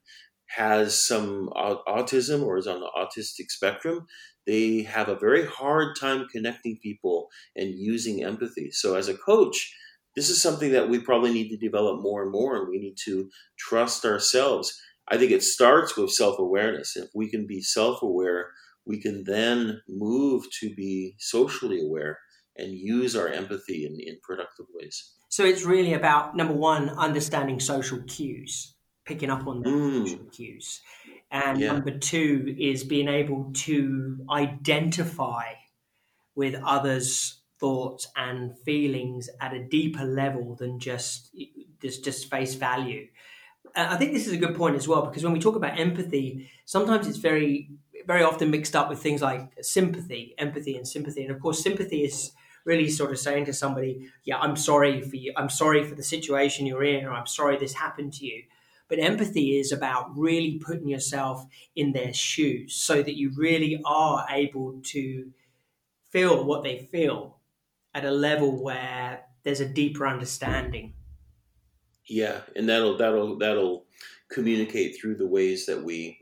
has 0.48 1.02
some 1.04 1.50
autism 1.54 2.42
or 2.42 2.58
is 2.58 2.66
on 2.66 2.80
the 2.80 2.90
autistic 2.96 3.50
spectrum. 3.50 4.06
They 4.48 4.82
have 4.84 5.10
a 5.10 5.18
very 5.18 5.46
hard 5.46 5.94
time 6.00 6.26
connecting 6.32 6.78
people 6.82 7.28
and 7.54 7.68
using 7.68 8.24
empathy. 8.24 8.70
So 8.70 8.94
as 8.94 9.06
a 9.06 9.14
coach, 9.14 9.74
this 10.16 10.30
is 10.30 10.40
something 10.40 10.72
that 10.72 10.88
we 10.88 11.00
probably 11.00 11.34
need 11.34 11.50
to 11.50 11.58
develop 11.58 12.00
more 12.00 12.22
and 12.22 12.32
more, 12.32 12.56
and 12.56 12.68
we 12.68 12.78
need 12.78 12.96
to 13.04 13.28
trust 13.58 14.06
ourselves. 14.06 14.80
I 15.06 15.18
think 15.18 15.32
it 15.32 15.42
starts 15.42 15.98
with 15.98 16.12
self 16.12 16.38
awareness. 16.38 16.96
If 16.96 17.10
we 17.14 17.28
can 17.28 17.46
be 17.46 17.60
self 17.60 18.00
aware, 18.02 18.52
we 18.86 18.98
can 18.98 19.24
then 19.24 19.82
move 19.86 20.46
to 20.60 20.74
be 20.74 21.14
socially 21.18 21.82
aware 21.84 22.18
and 22.56 22.72
use 22.72 23.14
our 23.14 23.28
empathy 23.28 23.84
in, 23.84 24.00
in 24.00 24.18
productive 24.22 24.66
ways. 24.72 25.12
So 25.28 25.44
it's 25.44 25.64
really 25.64 25.92
about 25.92 26.34
number 26.34 26.54
one, 26.54 26.88
understanding 26.88 27.60
social 27.60 28.00
cues, 28.06 28.74
picking 29.04 29.28
up 29.28 29.46
on 29.46 29.60
the 29.60 29.68
mm. 29.68 30.08
social 30.08 30.24
cues. 30.32 30.80
And 31.30 31.60
yeah. 31.60 31.72
number 31.72 31.98
two 31.98 32.56
is 32.58 32.84
being 32.84 33.08
able 33.08 33.50
to 33.52 34.24
identify 34.30 35.52
with 36.34 36.54
others' 36.64 37.40
thoughts 37.60 38.08
and 38.16 38.56
feelings 38.60 39.28
at 39.40 39.52
a 39.52 39.64
deeper 39.64 40.04
level 40.04 40.54
than 40.54 40.78
just 40.78 41.34
just, 41.82 42.04
just 42.04 42.30
face 42.30 42.54
value. 42.54 43.08
Uh, 43.74 43.88
I 43.90 43.96
think 43.96 44.12
this 44.12 44.26
is 44.26 44.32
a 44.32 44.38
good 44.38 44.56
point 44.56 44.76
as 44.76 44.88
well 44.88 45.04
because 45.06 45.22
when 45.22 45.32
we 45.32 45.40
talk 45.40 45.56
about 45.56 45.78
empathy, 45.78 46.50
sometimes 46.64 47.06
it's 47.06 47.18
very 47.18 47.70
very 48.06 48.22
often 48.22 48.50
mixed 48.50 48.74
up 48.74 48.88
with 48.88 49.00
things 49.00 49.20
like 49.20 49.52
sympathy, 49.60 50.34
empathy, 50.38 50.76
and 50.76 50.88
sympathy. 50.88 51.22
And 51.22 51.30
of 51.30 51.40
course, 51.42 51.62
sympathy 51.62 52.04
is 52.04 52.32
really 52.64 52.88
sort 52.88 53.10
of 53.10 53.18
saying 53.18 53.44
to 53.46 53.52
somebody, 53.52 54.08
"Yeah, 54.24 54.38
I'm 54.38 54.56
sorry 54.56 55.02
for 55.02 55.16
you. 55.16 55.32
I'm 55.36 55.50
sorry 55.50 55.84
for 55.84 55.94
the 55.94 56.02
situation 56.02 56.64
you're 56.66 56.84
in, 56.84 57.04
or 57.04 57.12
I'm 57.12 57.26
sorry 57.26 57.56
this 57.56 57.74
happened 57.74 58.14
to 58.14 58.26
you." 58.26 58.44
But 58.88 58.98
empathy 58.98 59.58
is 59.58 59.70
about 59.70 60.16
really 60.16 60.58
putting 60.58 60.88
yourself 60.88 61.46
in 61.76 61.92
their 61.92 62.12
shoes 62.12 62.74
so 62.74 63.02
that 63.02 63.16
you 63.16 63.32
really 63.36 63.80
are 63.84 64.26
able 64.30 64.80
to 64.82 65.30
feel 66.10 66.44
what 66.44 66.64
they 66.64 66.88
feel 66.90 67.38
at 67.94 68.04
a 68.04 68.10
level 68.10 68.62
where 68.62 69.24
there's 69.42 69.60
a 69.60 69.68
deeper 69.68 70.06
understanding. 70.06 70.94
Yeah, 72.06 72.40
and 72.56 72.68
that'll 72.68 72.96
that'll 72.96 73.36
that'll 73.38 73.84
communicate 74.30 74.96
through 74.96 75.16
the 75.16 75.26
ways 75.26 75.66
that 75.66 75.82
we 75.82 76.18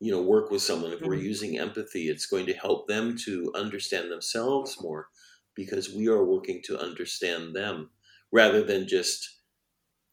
you 0.00 0.10
know 0.10 0.22
work 0.22 0.50
with 0.50 0.62
someone 0.62 0.92
if 0.92 0.98
mm-hmm. 0.98 1.08
we're 1.08 1.14
using 1.14 1.58
empathy 1.58 2.08
it's 2.08 2.26
going 2.26 2.44
to 2.44 2.52
help 2.52 2.86
them 2.86 3.16
to 3.16 3.50
understand 3.54 4.10
themselves 4.10 4.76
more 4.82 5.08
because 5.54 5.94
we 5.94 6.06
are 6.06 6.22
working 6.22 6.60
to 6.62 6.78
understand 6.78 7.56
them 7.56 7.88
rather 8.30 8.62
than 8.62 8.86
just 8.86 9.38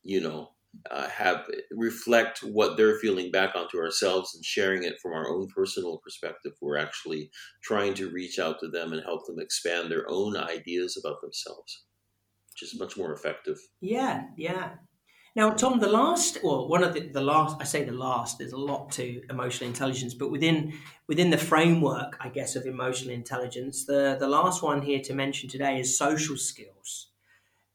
you 0.03 0.21
know 0.21 0.52
uh, 0.89 1.07
have 1.07 1.47
reflect 1.71 2.39
what 2.39 2.75
they're 2.75 2.99
feeling 2.99 3.31
back 3.31 3.55
onto 3.55 3.77
ourselves 3.77 4.33
and 4.35 4.43
sharing 4.43 4.83
it 4.83 4.99
from 5.01 5.13
our 5.13 5.29
own 5.29 5.47
personal 5.47 5.99
perspective 6.03 6.53
we're 6.61 6.77
actually 6.77 7.29
trying 7.61 7.93
to 7.93 8.09
reach 8.09 8.39
out 8.39 8.59
to 8.59 8.67
them 8.67 8.91
and 8.91 9.03
help 9.03 9.25
them 9.27 9.39
expand 9.39 9.89
their 9.89 10.05
own 10.09 10.35
ideas 10.35 10.97
about 11.03 11.21
themselves 11.21 11.83
which 12.51 12.63
is 12.63 12.79
much 12.79 12.97
more 12.97 13.13
effective 13.13 13.57
yeah 13.81 14.23
yeah 14.37 14.71
now, 15.35 15.49
Tom, 15.49 15.79
the 15.79 15.89
last, 15.89 16.37
well, 16.43 16.67
one 16.67 16.83
of 16.83 16.93
the, 16.93 17.07
the 17.07 17.21
last, 17.21 17.57
I 17.59 17.63
say 17.63 17.83
the 17.83 17.91
last, 17.91 18.37
there's 18.37 18.51
a 18.51 18.57
lot 18.57 18.91
to 18.93 19.23
emotional 19.31 19.67
intelligence, 19.67 20.13
but 20.13 20.29
within 20.29 20.73
within 21.07 21.31
the 21.31 21.39
framework, 21.39 22.17
I 22.21 22.29
guess, 22.29 22.55
of 22.55 22.67
emotional 22.67 23.13
intelligence, 23.13 23.85
the, 23.85 24.15
the 24.19 24.27
last 24.27 24.61
one 24.61 24.83
here 24.83 24.99
to 24.99 25.13
mention 25.13 25.49
today 25.49 25.79
is 25.79 25.97
social 25.97 26.37
skills. 26.37 27.07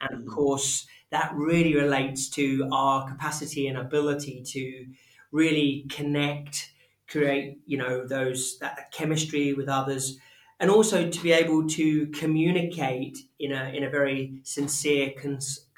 And 0.00 0.20
of 0.20 0.20
mm. 0.20 0.28
course, 0.28 0.86
that 1.10 1.32
really 1.34 1.74
relates 1.74 2.28
to 2.30 2.68
our 2.72 3.08
capacity 3.08 3.66
and 3.66 3.78
ability 3.78 4.42
to 4.44 4.86
really 5.32 5.86
connect, 5.90 6.72
create, 7.08 7.60
you 7.66 7.78
know, 7.78 8.06
those 8.06 8.58
that 8.58 8.90
chemistry 8.92 9.52
with 9.54 9.68
others, 9.68 10.18
and 10.60 10.70
also 10.70 11.08
to 11.08 11.22
be 11.22 11.32
able 11.32 11.66
to 11.68 12.08
communicate 12.08 13.18
in 13.38 13.52
a 13.52 13.70
in 13.74 13.84
a 13.84 13.90
very 13.90 14.40
sincere, 14.42 15.12
cons, 15.20 15.68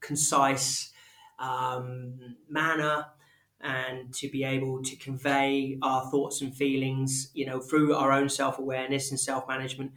concise, 0.00 0.92
um, 1.38 2.36
manner 2.48 3.06
and 3.60 4.12
to 4.12 4.28
be 4.28 4.42
able 4.42 4.82
to 4.82 4.96
convey 4.96 5.78
our 5.82 6.10
thoughts 6.10 6.40
and 6.40 6.54
feelings, 6.54 7.30
you 7.32 7.46
know, 7.46 7.60
through 7.60 7.94
our 7.94 8.10
own 8.10 8.28
self 8.28 8.58
awareness 8.58 9.10
and 9.10 9.20
self 9.20 9.46
management. 9.46 9.92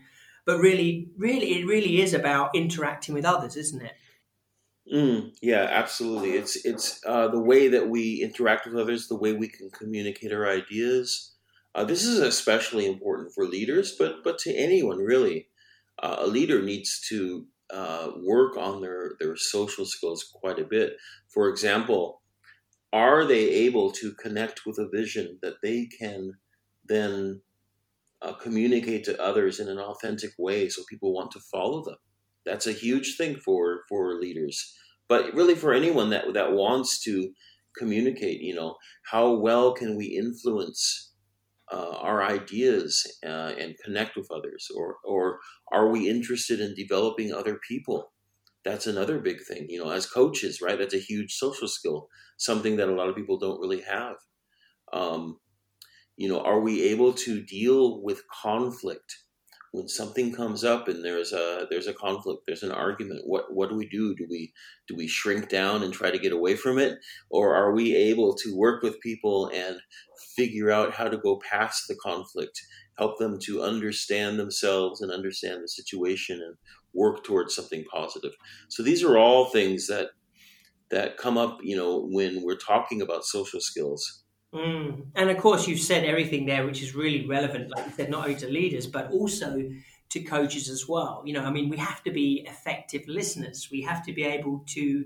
But 0.46 0.60
really, 0.60 1.10
really, 1.18 1.60
it 1.60 1.66
really 1.66 2.02
is 2.02 2.14
about 2.14 2.56
interacting 2.56 3.16
with 3.16 3.26
others, 3.26 3.56
isn't 3.56 3.82
it? 3.82 3.94
Mm, 4.92 5.36
yeah, 5.42 5.68
absolutely. 5.72 6.32
It's 6.34 6.56
it's 6.64 7.02
uh, 7.06 7.28
the 7.30 7.40
way 7.40 7.68
that 7.70 7.90
we 7.90 8.22
interact 8.22 8.68
with 8.68 8.76
others, 8.76 9.08
the 9.08 9.16
way 9.18 9.34
we 9.34 9.48
can 9.48 9.70
communicate 9.72 10.32
our 10.32 10.48
ideas. 10.48 11.34
Uh, 11.74 11.84
this 11.84 12.04
is 12.06 12.20
especially 12.20 12.86
important 12.86 13.34
for 13.34 13.46
leaders, 13.48 13.96
but 13.98 14.24
but 14.24 14.38
to 14.40 14.54
anyone 14.54 15.00
really. 15.00 15.50
Uh, 16.04 16.18
a 16.20 16.28
leader 16.28 16.62
needs 16.62 17.00
to 17.08 17.48
uh, 17.70 18.12
work 18.22 18.58
on 18.58 18.82
their, 18.82 19.14
their 19.22 19.38
social 19.38 19.86
skills 19.86 20.26
quite 20.42 20.60
a 20.60 20.66
bit. 20.66 20.98
For 21.30 21.48
example, 21.48 22.22
are 22.94 23.26
they 23.26 23.50
able 23.50 23.92
to 23.94 24.14
connect 24.14 24.66
with 24.66 24.80
a 24.80 24.90
vision 24.90 25.40
that 25.42 25.62
they 25.64 25.88
can 25.88 26.34
then 26.88 27.42
uh, 28.22 28.34
communicate 28.34 29.06
to 29.06 29.22
others 29.22 29.60
in 29.60 29.70
an 29.70 29.80
authentic 29.80 30.32
way 30.40 30.70
so 30.70 30.84
people 30.90 31.14
want 31.14 31.32
to 31.32 31.40
follow 31.42 31.84
them? 31.84 31.98
That's 32.46 32.68
a 32.68 32.72
huge 32.72 33.18
thing 33.18 33.38
for, 33.38 33.82
for 33.90 34.16
leaders. 34.20 34.76
But 35.08 35.34
really, 35.34 35.56
for 35.56 35.74
anyone 35.74 36.10
that, 36.12 36.34
that 36.34 36.52
wants 36.54 37.00
to 37.04 37.32
communicate, 37.78 38.42
you 38.42 38.56
know, 38.56 38.76
how 39.12 39.34
well 39.34 39.74
can 39.74 39.96
we 39.98 40.06
influence 40.08 41.12
uh, 41.72 41.98
our 41.98 42.24
ideas 42.24 43.06
uh, 43.26 43.54
and 43.60 43.76
connect 43.84 44.16
with 44.16 44.30
others? 44.32 44.68
Or 44.76 44.98
or 45.04 45.40
are 45.72 45.90
we 45.90 46.10
interested 46.10 46.60
in 46.60 46.76
developing 46.76 47.34
other 47.34 47.60
people? 47.68 48.12
That's 48.64 48.88
another 48.88 49.20
big 49.20 49.42
thing 49.44 49.68
you 49.70 49.84
know 49.84 49.92
as 49.92 50.06
coaches 50.06 50.62
right? 50.62 50.78
That's 50.78 50.94
a 50.96 51.00
huge 51.00 51.34
social 51.34 51.68
skill 51.68 52.10
something 52.38 52.76
that 52.78 52.90
a 52.90 52.94
lot 52.96 53.10
of 53.10 53.16
people 53.16 53.38
don't 53.40 53.60
really 53.62 53.82
have. 53.82 54.16
Um, 54.94 55.40
you 56.18 56.30
know 56.30 56.42
are 56.42 56.60
we 56.60 56.84
able 56.84 57.14
to 57.14 57.42
deal 57.42 58.02
with 58.04 58.24
conflict 58.30 59.16
when 59.76 59.90
something 59.90 60.32
comes 60.32 60.64
up 60.64 60.88
and 60.88 61.04
there's 61.04 61.34
a 61.34 61.68
there's 61.70 61.88
a 61.88 61.94
conflict 61.94 62.44
there's 62.48 62.64
an 62.64 62.72
argument 62.72 63.22
what 63.26 63.54
what 63.54 63.70
do 63.70 63.76
we 63.76 63.88
do? 63.88 64.16
Do 64.16 64.26
we 64.30 64.54
do 64.88 64.96
we 64.96 65.08
shrink 65.08 65.50
down 65.50 65.84
and 65.84 65.94
try 65.94 66.12
to 66.12 66.18
get 66.18 66.32
away 66.32 66.56
from 66.56 66.80
it? 66.80 67.00
Or 67.30 67.54
are 67.54 67.74
we 67.74 67.94
able 67.94 68.36
to 68.36 68.56
work 68.56 68.84
with 68.84 69.02
people 69.02 69.52
and 69.54 69.78
figure 70.36 70.72
out 70.72 70.94
how 70.94 71.10
to 71.10 71.18
go 71.18 71.42
past 71.50 71.88
the 71.88 71.96
conflict 71.96 72.62
help 72.98 73.20
them 73.20 73.38
to 73.38 73.62
understand 73.62 74.40
themselves 74.40 75.02
and 75.02 75.12
understand 75.12 75.62
the 75.62 75.68
situation 75.68 76.42
and 76.42 76.56
work 76.94 77.26
towards 77.26 77.54
something 77.54 77.84
positive? 77.92 78.32
So 78.70 78.82
these 78.82 79.04
are 79.04 79.18
all 79.18 79.46
things 79.46 79.88
that 79.88 80.12
that 80.90 81.18
come 81.18 81.38
up 81.38 81.60
you 81.64 81.76
know 81.76 82.08
when 82.12 82.44
we're 82.44 82.56
talking 82.56 83.02
about 83.02 83.26
social 83.26 83.60
skills 83.60 84.24
Mm. 84.56 85.08
And 85.16 85.30
of 85.30 85.38
course, 85.38 85.68
you've 85.68 85.82
said 85.82 86.06
everything 86.06 86.46
there, 86.46 86.66
which 86.66 86.82
is 86.82 86.96
really 86.96 87.28
relevant, 87.28 87.70
like 87.76 87.86
you 87.86 87.92
said, 87.92 88.10
not 88.10 88.24
only 88.24 88.40
to 88.40 88.48
leaders, 88.48 88.88
but 88.88 89.12
also 89.12 89.70
to 90.10 90.20
coaches 90.22 90.70
as 90.70 90.88
well. 90.88 91.22
You 91.26 91.34
know, 91.34 91.44
I 91.44 91.52
mean, 91.52 91.70
we 91.70 91.78
have 91.78 92.02
to 92.06 92.12
be 92.12 92.46
effective 92.48 93.02
listeners. 93.08 93.68
We 93.70 93.82
have 93.82 94.06
to 94.06 94.14
be 94.14 94.24
able 94.24 94.64
to 94.68 95.06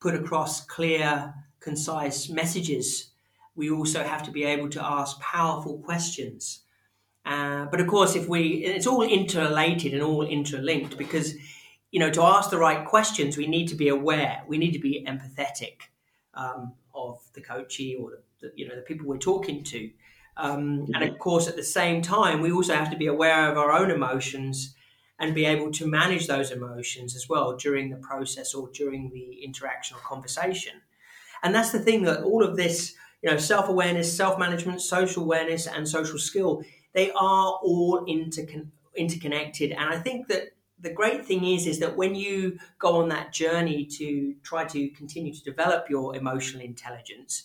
put 0.00 0.14
across 0.14 0.64
clear, 0.64 1.34
concise 1.60 2.30
messages. 2.30 3.10
We 3.54 3.70
also 3.70 4.02
have 4.02 4.22
to 4.22 4.30
be 4.30 4.44
able 4.44 4.70
to 4.70 4.82
ask 4.82 5.20
powerful 5.20 5.78
questions. 5.78 6.60
Uh, 7.26 7.66
but 7.66 7.80
of 7.80 7.86
course, 7.86 8.16
if 8.16 8.28
we, 8.28 8.64
it's 8.64 8.86
all 8.86 9.02
interrelated 9.02 9.92
and 9.92 10.02
all 10.02 10.22
interlinked 10.22 10.96
because, 10.96 11.34
you 11.90 12.00
know, 12.00 12.10
to 12.10 12.22
ask 12.22 12.48
the 12.48 12.56
right 12.56 12.86
questions, 12.86 13.36
we 13.36 13.46
need 13.46 13.68
to 13.68 13.74
be 13.74 13.88
aware, 13.88 14.42
we 14.48 14.56
need 14.56 14.72
to 14.72 14.78
be 14.78 15.04
empathetic 15.06 15.82
um, 16.32 16.72
of 16.94 17.20
the 17.34 17.42
coachee 17.42 17.94
or 17.94 18.10
the 18.12 18.22
the, 18.40 18.52
you 18.56 18.68
know 18.68 18.76
the 18.76 18.82
people 18.82 19.06
we're 19.06 19.18
talking 19.18 19.62
to. 19.64 19.90
Um, 20.36 20.86
and 20.94 21.04
of 21.04 21.18
course, 21.18 21.48
at 21.48 21.56
the 21.56 21.62
same 21.62 22.00
time, 22.02 22.40
we 22.40 22.52
also 22.52 22.74
have 22.74 22.90
to 22.90 22.96
be 22.96 23.06
aware 23.06 23.50
of 23.50 23.58
our 23.58 23.72
own 23.72 23.90
emotions 23.90 24.74
and 25.18 25.34
be 25.34 25.44
able 25.44 25.70
to 25.72 25.86
manage 25.86 26.26
those 26.26 26.50
emotions 26.50 27.14
as 27.14 27.28
well 27.28 27.56
during 27.56 27.90
the 27.90 27.96
process 27.96 28.54
or 28.54 28.70
during 28.72 29.10
the 29.10 29.44
interaction 29.44 29.96
or 29.96 30.00
conversation. 30.00 30.80
And 31.42 31.54
that's 31.54 31.72
the 31.72 31.78
thing 31.78 32.04
that 32.04 32.22
all 32.22 32.42
of 32.42 32.56
this 32.56 32.94
you 33.22 33.30
know, 33.30 33.36
self 33.36 33.68
awareness, 33.68 34.14
self 34.14 34.38
management, 34.38 34.80
social 34.80 35.22
awareness, 35.24 35.66
and 35.66 35.88
social 35.88 36.18
skill, 36.18 36.62
they 36.94 37.10
are 37.12 37.58
all 37.62 38.04
intercon- 38.06 38.70
interconnected. 38.96 39.72
And 39.72 39.92
I 39.92 39.98
think 39.98 40.28
that 40.28 40.54
the 40.78 40.92
great 40.92 41.26
thing 41.26 41.44
is, 41.44 41.66
is 41.66 41.78
that 41.80 41.96
when 41.96 42.14
you 42.14 42.58
go 42.78 43.02
on 43.02 43.10
that 43.10 43.32
journey 43.32 43.84
to 43.84 44.34
try 44.42 44.64
to 44.64 44.88
continue 44.90 45.34
to 45.34 45.42
develop 45.42 45.90
your 45.90 46.16
emotional 46.16 46.62
intelligence, 46.62 47.44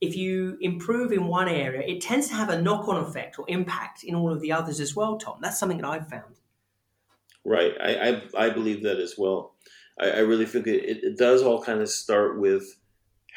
if 0.00 0.16
you 0.16 0.58
improve 0.60 1.12
in 1.12 1.26
one 1.26 1.48
area, 1.48 1.82
it 1.86 2.00
tends 2.00 2.28
to 2.28 2.34
have 2.34 2.50
a 2.50 2.60
knock 2.60 2.86
on 2.88 3.02
effect 3.02 3.38
or 3.38 3.44
impact 3.48 4.04
in 4.04 4.14
all 4.14 4.32
of 4.32 4.40
the 4.40 4.52
others 4.52 4.80
as 4.80 4.94
well, 4.94 5.16
Tom. 5.16 5.38
That's 5.40 5.58
something 5.58 5.78
that 5.78 5.86
I've 5.86 6.08
found. 6.08 6.36
Right. 7.44 7.72
I, 7.80 8.20
I, 8.36 8.46
I 8.46 8.50
believe 8.50 8.82
that 8.82 8.98
as 8.98 9.14
well. 9.16 9.54
I, 9.98 10.10
I 10.10 10.18
really 10.18 10.46
think 10.46 10.66
it, 10.66 10.84
it, 10.84 11.16
does 11.16 11.42
all 11.42 11.62
kind 11.62 11.80
of 11.80 11.88
start 11.88 12.38
with 12.40 12.64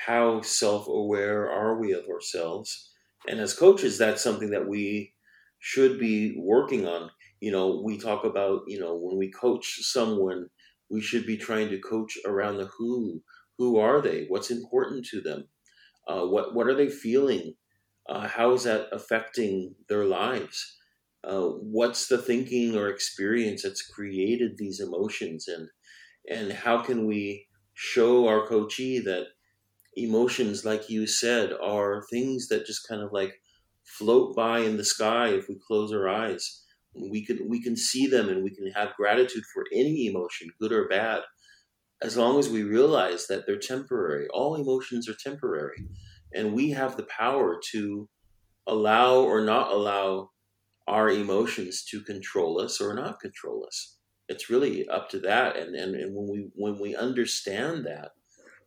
how 0.05 0.41
self 0.41 0.87
aware 0.87 1.49
are 1.49 1.77
we 1.77 1.93
of 1.93 2.05
ourselves? 2.09 2.89
And 3.27 3.39
as 3.39 3.53
coaches, 3.53 3.97
that's 3.97 4.23
something 4.23 4.49
that 4.51 4.67
we 4.67 5.13
should 5.59 5.99
be 5.99 6.35
working 6.37 6.87
on. 6.87 7.11
You 7.39 7.51
know, 7.51 7.81
we 7.83 7.97
talk 7.97 8.25
about, 8.25 8.61
you 8.67 8.79
know, 8.79 8.95
when 8.95 9.17
we 9.17 9.31
coach 9.31 9.79
someone, 9.81 10.49
we 10.89 11.01
should 11.01 11.25
be 11.25 11.37
trying 11.37 11.69
to 11.69 11.79
coach 11.79 12.17
around 12.25 12.57
the 12.57 12.65
who. 12.65 13.21
Who 13.57 13.77
are 13.77 14.01
they? 14.01 14.25
What's 14.27 14.51
important 14.51 15.05
to 15.07 15.21
them? 15.21 15.47
Uh, 16.09 16.25
what 16.25 16.55
what 16.55 16.67
are 16.67 16.75
they 16.75 16.89
feeling? 16.89 17.55
Uh, 18.09 18.27
how 18.27 18.53
is 18.53 18.63
that 18.65 18.89
affecting 18.93 19.75
their 19.89 20.05
lives? 20.05 20.77
Uh, 21.23 21.49
what's 21.49 22.07
the 22.07 22.17
thinking 22.17 22.75
or 22.77 22.89
experience 22.89 23.63
that's 23.63 23.87
created 23.87 24.57
these 24.57 24.81
emotions, 24.81 25.47
and 25.47 25.69
and 26.29 26.53
how 26.53 26.81
can 26.83 27.07
we 27.07 27.47
show 27.75 28.27
our 28.27 28.47
coachee 28.47 28.99
that 28.99 29.27
emotions, 29.95 30.65
like 30.65 30.89
you 30.89 31.07
said, 31.07 31.53
are 31.61 32.03
things 32.09 32.47
that 32.49 32.65
just 32.65 32.87
kind 32.87 33.01
of 33.01 33.11
like 33.11 33.41
float 33.83 34.35
by 34.35 34.59
in 34.59 34.77
the 34.77 34.85
sky 34.85 35.29
if 35.29 35.47
we 35.49 35.59
close 35.67 35.91
our 35.91 36.07
eyes. 36.09 36.63
We 36.95 37.25
can 37.25 37.47
we 37.47 37.61
can 37.61 37.75
see 37.77 38.07
them 38.07 38.29
and 38.29 38.43
we 38.43 38.51
can 38.55 38.67
have 38.71 38.95
gratitude 38.95 39.43
for 39.53 39.65
any 39.73 40.07
emotion, 40.07 40.49
good 40.59 40.71
or 40.71 40.87
bad, 40.87 41.21
as 42.01 42.17
long 42.17 42.39
as 42.39 42.49
we 42.49 42.63
realize 42.63 43.27
that 43.27 43.45
they're 43.45 43.57
temporary. 43.59 44.27
All 44.29 44.55
emotions 44.55 45.09
are 45.09 45.15
temporary, 45.15 45.87
and 46.33 46.53
we 46.53 46.71
have 46.71 46.97
the 46.97 47.03
power 47.03 47.59
to 47.71 48.09
allow 48.67 49.17
or 49.17 49.41
not 49.41 49.71
allow 49.71 50.29
our 50.87 51.09
emotions 51.09 51.83
to 51.85 52.01
control 52.01 52.59
us 52.59 52.81
or 52.81 52.93
not 52.93 53.19
control 53.19 53.65
us. 53.65 53.97
It's 54.27 54.49
really 54.49 54.87
up 54.87 55.09
to 55.09 55.19
that, 55.21 55.57
and 55.57 55.75
and, 55.75 55.95
and 55.95 56.15
when 56.15 56.27
we 56.29 56.49
when 56.55 56.79
we 56.79 56.95
understand 56.95 57.85
that, 57.85 58.11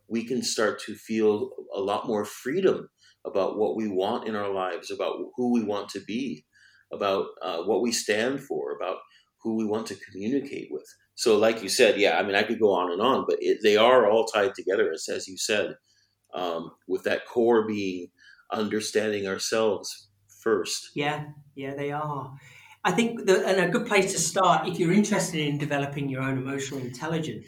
we 0.07 0.25
can 0.25 0.41
start 0.43 0.79
to 0.81 0.95
feel 0.95 1.51
a 1.73 1.79
lot 1.79 2.07
more 2.07 2.25
freedom 2.25 2.89
about 3.25 3.57
what 3.57 3.75
we 3.75 3.87
want 3.87 4.27
in 4.27 4.35
our 4.35 4.53
lives, 4.53 4.91
about 4.91 5.15
who 5.35 5.53
we 5.53 5.63
want 5.63 5.89
to 5.89 6.01
be, 6.01 6.45
about 6.91 7.27
uh, 7.41 7.63
what 7.63 7.81
we 7.81 7.91
stand 7.91 8.41
for, 8.43 8.75
about 8.75 8.97
who 9.41 9.55
we 9.55 9.65
want 9.65 9.87
to 9.87 9.95
communicate 9.95 10.67
with. 10.71 10.85
So, 11.15 11.37
like 11.37 11.61
you 11.61 11.69
said, 11.69 11.99
yeah, 11.99 12.17
I 12.17 12.23
mean, 12.23 12.35
I 12.35 12.43
could 12.43 12.59
go 12.59 12.71
on 12.71 12.91
and 12.91 13.01
on, 13.01 13.25
but 13.27 13.37
it, 13.39 13.59
they 13.61 13.77
are 13.77 14.09
all 14.09 14.25
tied 14.25 14.55
together, 14.55 14.91
as, 14.91 15.07
as 15.09 15.27
you 15.27 15.37
said, 15.37 15.75
um, 16.33 16.71
with 16.87 17.03
that 17.03 17.27
core 17.27 17.67
being 17.67 18.07
understanding 18.51 19.27
ourselves 19.27 20.09
first. 20.41 20.89
Yeah, 20.95 21.25
yeah, 21.55 21.75
they 21.75 21.91
are. 21.91 22.35
I 22.83 22.91
think, 22.91 23.25
the, 23.25 23.45
and 23.45 23.61
a 23.61 23.69
good 23.69 23.87
place 23.87 24.11
to 24.13 24.19
start 24.19 24.67
if 24.67 24.79
you're 24.79 24.91
interested 24.91 25.39
in 25.39 25.57
developing 25.57 26.09
your 26.09 26.21
own 26.21 26.37
emotional 26.37 26.81
intelligence 26.81 27.47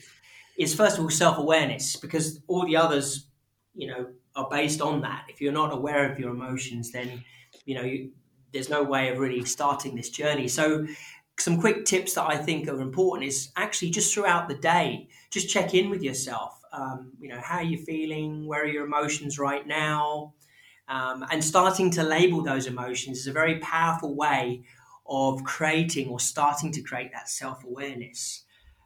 is 0.57 0.73
first 0.73 0.97
of 0.97 1.03
all 1.03 1.09
self 1.09 1.37
awareness, 1.37 1.95
because 1.95 2.41
all 2.47 2.65
the 2.65 2.77
others, 2.77 3.27
you 3.73 3.87
know, 3.87 4.07
are 4.35 4.49
based 4.49 4.81
on 4.81 5.01
that. 5.01 5.25
If 5.29 5.41
you're 5.41 5.53
not 5.53 5.73
aware 5.73 6.11
of 6.11 6.19
your 6.19 6.31
emotions, 6.31 6.91
then 6.91 7.23
you 7.65 7.75
know 7.75 7.83
you, 7.83 8.11
there's 8.53 8.69
no 8.69 8.83
way 8.83 9.09
of 9.09 9.19
really 9.19 9.43
starting 9.43 9.95
this 9.95 10.09
journey. 10.09 10.47
So, 10.47 10.87
some 11.39 11.59
quick 11.59 11.85
tips 11.85 12.13
that 12.13 12.27
I 12.27 12.37
think 12.37 12.67
are 12.67 12.79
important 12.79 13.27
is 13.27 13.51
actually 13.55 13.91
just 13.91 14.13
throughout 14.13 14.47
the 14.47 14.55
day, 14.55 15.09
just 15.31 15.49
check 15.49 15.73
in 15.73 15.89
with 15.89 16.01
yourself. 16.01 16.61
Um, 16.71 17.11
you 17.19 17.29
know, 17.29 17.39
how 17.41 17.57
are 17.57 17.63
you 17.63 17.77
feeling? 17.77 18.47
Where 18.47 18.63
are 18.63 18.67
your 18.67 18.85
emotions 18.85 19.37
right 19.37 19.65
now? 19.65 20.33
Um, 20.87 21.25
and 21.31 21.43
starting 21.43 21.89
to 21.91 22.03
label 22.03 22.41
those 22.41 22.67
emotions 22.67 23.19
is 23.19 23.27
a 23.27 23.31
very 23.33 23.59
powerful 23.59 24.15
way 24.15 24.63
of 25.07 25.43
creating 25.43 26.09
or 26.09 26.19
starting 26.19 26.71
to 26.73 26.81
create 26.81 27.11
that 27.11 27.29
self 27.29 27.63
awareness. 27.63 28.43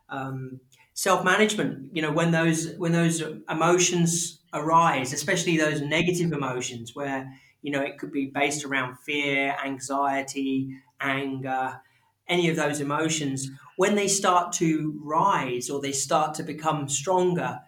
Um, 0.10 0.60
self 0.94 1.24
management, 1.24 1.96
you 1.96 2.02
know, 2.02 2.12
when 2.12 2.32
those 2.32 2.76
when 2.78 2.92
those 2.92 3.22
emotions 3.50 4.40
arise, 4.54 5.14
especially 5.14 5.58
those 5.58 5.82
negative 5.82 6.32
emotions, 6.32 6.96
where 6.96 7.32
you 7.62 7.72
know 7.72 7.82
it 7.82 7.98
could 7.98 8.12
be 8.12 8.28
based 8.28 8.66
around 8.66 8.98
fear, 9.00 9.56
anxiety, 9.64 10.78
anger, 11.00 11.80
any 12.30 12.50
of 12.50 12.56
those 12.56 12.80
emotions, 12.80 13.50
when 13.76 13.96
they 13.96 14.08
start 14.08 14.54
to 14.54 15.00
rise 15.04 15.70
or 15.70 15.82
they 15.82 15.92
start 15.92 16.36
to 16.36 16.44
become 16.44 16.88
stronger, 16.88 17.60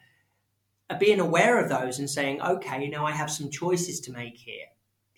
uh, 0.90 0.98
being 0.98 1.20
aware 1.20 1.62
of 1.62 1.70
those 1.70 2.00
and 2.00 2.10
saying, 2.10 2.42
okay, 2.42 2.88
now 2.88 3.06
I 3.06 3.12
have 3.12 3.32
some 3.32 3.50
choices 3.50 4.00
to 4.02 4.12
make 4.12 4.38
here. 4.38 4.68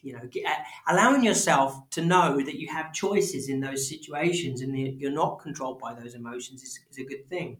You 0.01 0.13
know, 0.13 0.29
uh, 0.47 0.53
allowing 0.87 1.23
yourself 1.23 1.89
to 1.91 2.05
know 2.05 2.43
that 2.43 2.59
you 2.59 2.67
have 2.71 2.93
choices 2.93 3.49
in 3.49 3.61
those 3.61 3.87
situations 3.87 4.61
and 4.61 4.77
you're 4.77 5.11
not 5.11 5.39
controlled 5.39 5.79
by 5.79 5.93
those 5.93 6.13
emotions 6.13 6.61
is, 6.61 6.79
is 6.91 6.97
a 6.97 7.05
good 7.05 7.27
thing 7.29 7.57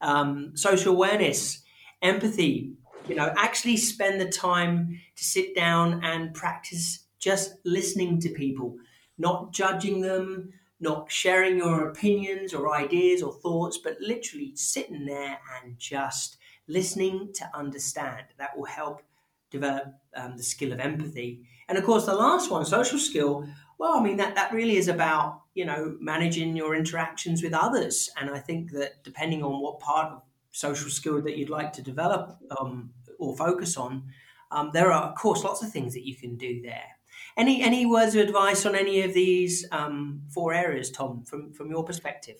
um, 0.00 0.56
social 0.56 0.94
awareness, 0.94 1.62
empathy. 2.02 2.72
You 3.08 3.16
know, 3.16 3.32
actually 3.36 3.76
spend 3.76 4.20
the 4.20 4.30
time 4.30 5.00
to 5.16 5.24
sit 5.24 5.54
down 5.54 6.02
and 6.04 6.32
practice 6.34 7.06
just 7.18 7.54
listening 7.64 8.20
to 8.20 8.30
people, 8.30 8.76
not 9.18 9.52
judging 9.52 10.00
them, 10.00 10.52
not 10.84 11.10
sharing 11.10 11.56
your 11.58 11.88
opinions 11.88 12.54
or 12.54 12.72
ideas 12.72 13.22
or 13.22 13.32
thoughts, 13.32 13.78
but 13.78 14.00
literally 14.00 14.52
sitting 14.54 15.04
there 15.04 15.38
and 15.56 15.76
just 15.78 16.36
listening 16.68 17.32
to 17.34 17.50
understand. 17.54 18.24
That 18.38 18.56
will 18.56 18.66
help 18.66 19.02
develop 19.50 19.94
um, 20.14 20.36
the 20.36 20.42
skill 20.42 20.72
of 20.72 20.80
empathy. 20.80 21.40
And 21.68 21.78
of 21.78 21.84
course, 21.84 22.06
the 22.06 22.14
last 22.14 22.50
one, 22.50 22.64
social 22.64 22.98
skill, 22.98 23.48
well, 23.78 23.94
I 23.98 24.02
mean, 24.02 24.16
that, 24.18 24.34
that 24.34 24.52
really 24.52 24.76
is 24.76 24.88
about, 24.88 25.40
you 25.54 25.64
know, 25.64 25.96
managing 26.00 26.56
your 26.56 26.74
interactions 26.74 27.42
with 27.42 27.54
others. 27.54 28.10
And 28.20 28.30
I 28.30 28.38
think 28.38 28.70
that 28.72 29.02
depending 29.02 29.42
on 29.42 29.62
what 29.62 29.80
part 29.80 30.12
of 30.12 30.22
social 30.50 30.90
skill 30.90 31.20
that 31.22 31.36
you'd 31.36 31.50
like 31.50 31.72
to 31.72 31.82
develop 31.82 32.36
um, 32.58 32.90
or 33.18 33.36
focus 33.36 33.76
on, 33.76 34.02
um, 34.50 34.70
there 34.72 34.92
are, 34.92 35.04
of 35.10 35.16
course, 35.16 35.42
lots 35.42 35.62
of 35.62 35.70
things 35.70 35.94
that 35.94 36.06
you 36.06 36.14
can 36.14 36.36
do 36.36 36.62
there. 36.62 36.90
Any 37.36 37.62
any 37.62 37.84
words 37.84 38.14
of 38.14 38.22
advice 38.22 38.64
on 38.64 38.76
any 38.76 39.02
of 39.02 39.12
these 39.12 39.66
um, 39.72 40.22
four 40.32 40.54
areas, 40.54 40.90
Tom, 40.90 41.24
from, 41.24 41.52
from 41.52 41.70
your 41.70 41.84
perspective? 41.84 42.36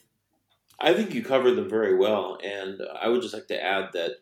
I 0.78 0.94
think 0.94 1.14
you 1.14 1.22
covered 1.22 1.54
them 1.54 1.68
very 1.68 1.96
well. 1.96 2.38
And 2.44 2.80
I 3.00 3.08
would 3.08 3.22
just 3.22 3.34
like 3.34 3.48
to 3.48 3.62
add 3.62 3.90
that 3.94 4.12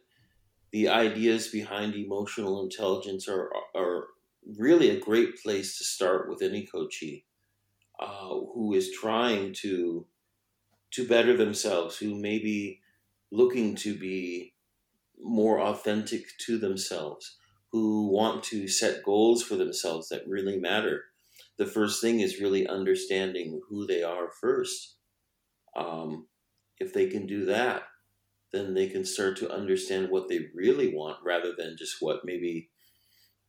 the 0.71 0.89
ideas 0.89 1.49
behind 1.49 1.95
emotional 1.95 2.63
intelligence 2.63 3.29
are, 3.29 3.51
are 3.75 4.07
really 4.59 4.91
a 4.91 5.01
great 5.01 5.43
place 5.43 5.79
to 5.79 5.85
start 5.85 6.29
with 6.29 6.43
any 6.43 6.67
coachee 6.67 7.25
uh, 8.01 8.29
who 8.29 8.73
is 8.75 8.91
trying 8.91 9.55
to 9.55 10.07
to 10.93 11.09
better 11.09 11.37
themselves, 11.37 11.97
who 11.97 12.15
may 12.15 12.39
be 12.39 12.81
looking 13.31 13.75
to 13.75 13.95
be 13.97 14.55
more 15.19 15.61
authentic 15.61 16.27
to 16.39 16.59
themselves, 16.59 17.39
who 17.73 18.09
want 18.09 18.45
to 18.45 18.69
set 18.69 19.03
goals 19.03 19.43
for 19.43 19.57
themselves 19.57 20.09
that 20.09 20.29
really 20.29 20.59
matter. 20.59 21.05
The 21.59 21.67
first 21.67 22.01
thing 22.01 22.21
is 22.21 22.41
really 22.41 22.67
understanding 22.67 23.61
who 23.69 23.87
they 23.87 24.03
are 24.03 24.29
first. 24.41 24.97
Um, 25.75 26.29
if 26.79 26.93
they 26.93 27.09
can 27.09 27.27
do 27.27 27.47
that, 27.47 27.85
then 28.53 28.75
they 28.75 28.89
can 28.89 29.05
start 29.05 29.39
to 29.39 29.51
understand 29.51 30.11
what 30.11 30.29
they 30.29 30.41
really 30.55 30.95
want 30.95 31.17
rather 31.25 31.53
than 31.57 31.77
just 31.79 31.97
what 32.01 32.21
maybe 32.25 32.69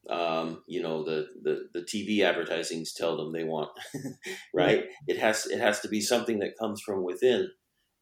um, 0.09 0.63
you 0.67 0.81
know 0.81 1.03
the, 1.03 1.27
the 1.41 1.69
the 1.73 1.81
TV 1.81 2.21
advertisings 2.21 2.93
tell 2.93 3.17
them 3.17 3.31
they 3.31 3.43
want, 3.43 3.69
right? 4.53 4.85
It 5.07 5.17
has 5.17 5.45
it 5.45 5.59
has 5.59 5.79
to 5.81 5.87
be 5.87 6.01
something 6.01 6.39
that 6.39 6.57
comes 6.57 6.81
from 6.81 7.03
within, 7.03 7.49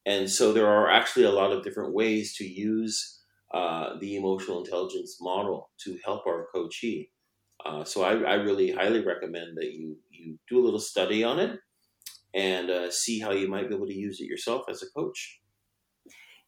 and 0.06 0.30
so 0.30 0.52
there 0.52 0.68
are 0.68 0.90
actually 0.90 1.26
a 1.26 1.32
lot 1.32 1.52
of 1.52 1.64
different 1.64 1.94
ways 1.94 2.36
to 2.38 2.44
use 2.44 3.21
uh, 3.54 3.98
the 4.00 4.16
emotional 4.16 4.64
intelligence 4.64 5.18
model 5.22 5.72
to 5.84 5.98
help 6.06 6.26
our 6.26 6.48
coachee. 6.54 7.10
Uh, 7.66 7.84
so 7.84 8.04
I, 8.04 8.14
I, 8.14 8.34
really 8.36 8.72
highly 8.72 9.06
recommend 9.06 9.56
that 9.58 9.72
you 9.74 9.96
you 10.10 10.40
do 10.50 10.60
a 10.60 10.64
little 10.66 10.80
study 10.80 11.24
on 11.24 11.38
it 11.40 11.60
and 12.34 12.72
uh, 12.72 12.90
see 12.90 13.20
how 13.20 13.32
you 13.32 13.48
might 13.48 13.70
be 13.70 13.76
able 13.76 13.86
to 13.86 13.94
use 13.94 14.20
it 14.20 14.26
yourself 14.26 14.64
as 14.68 14.82
a 14.82 14.90
coach. 14.98 15.42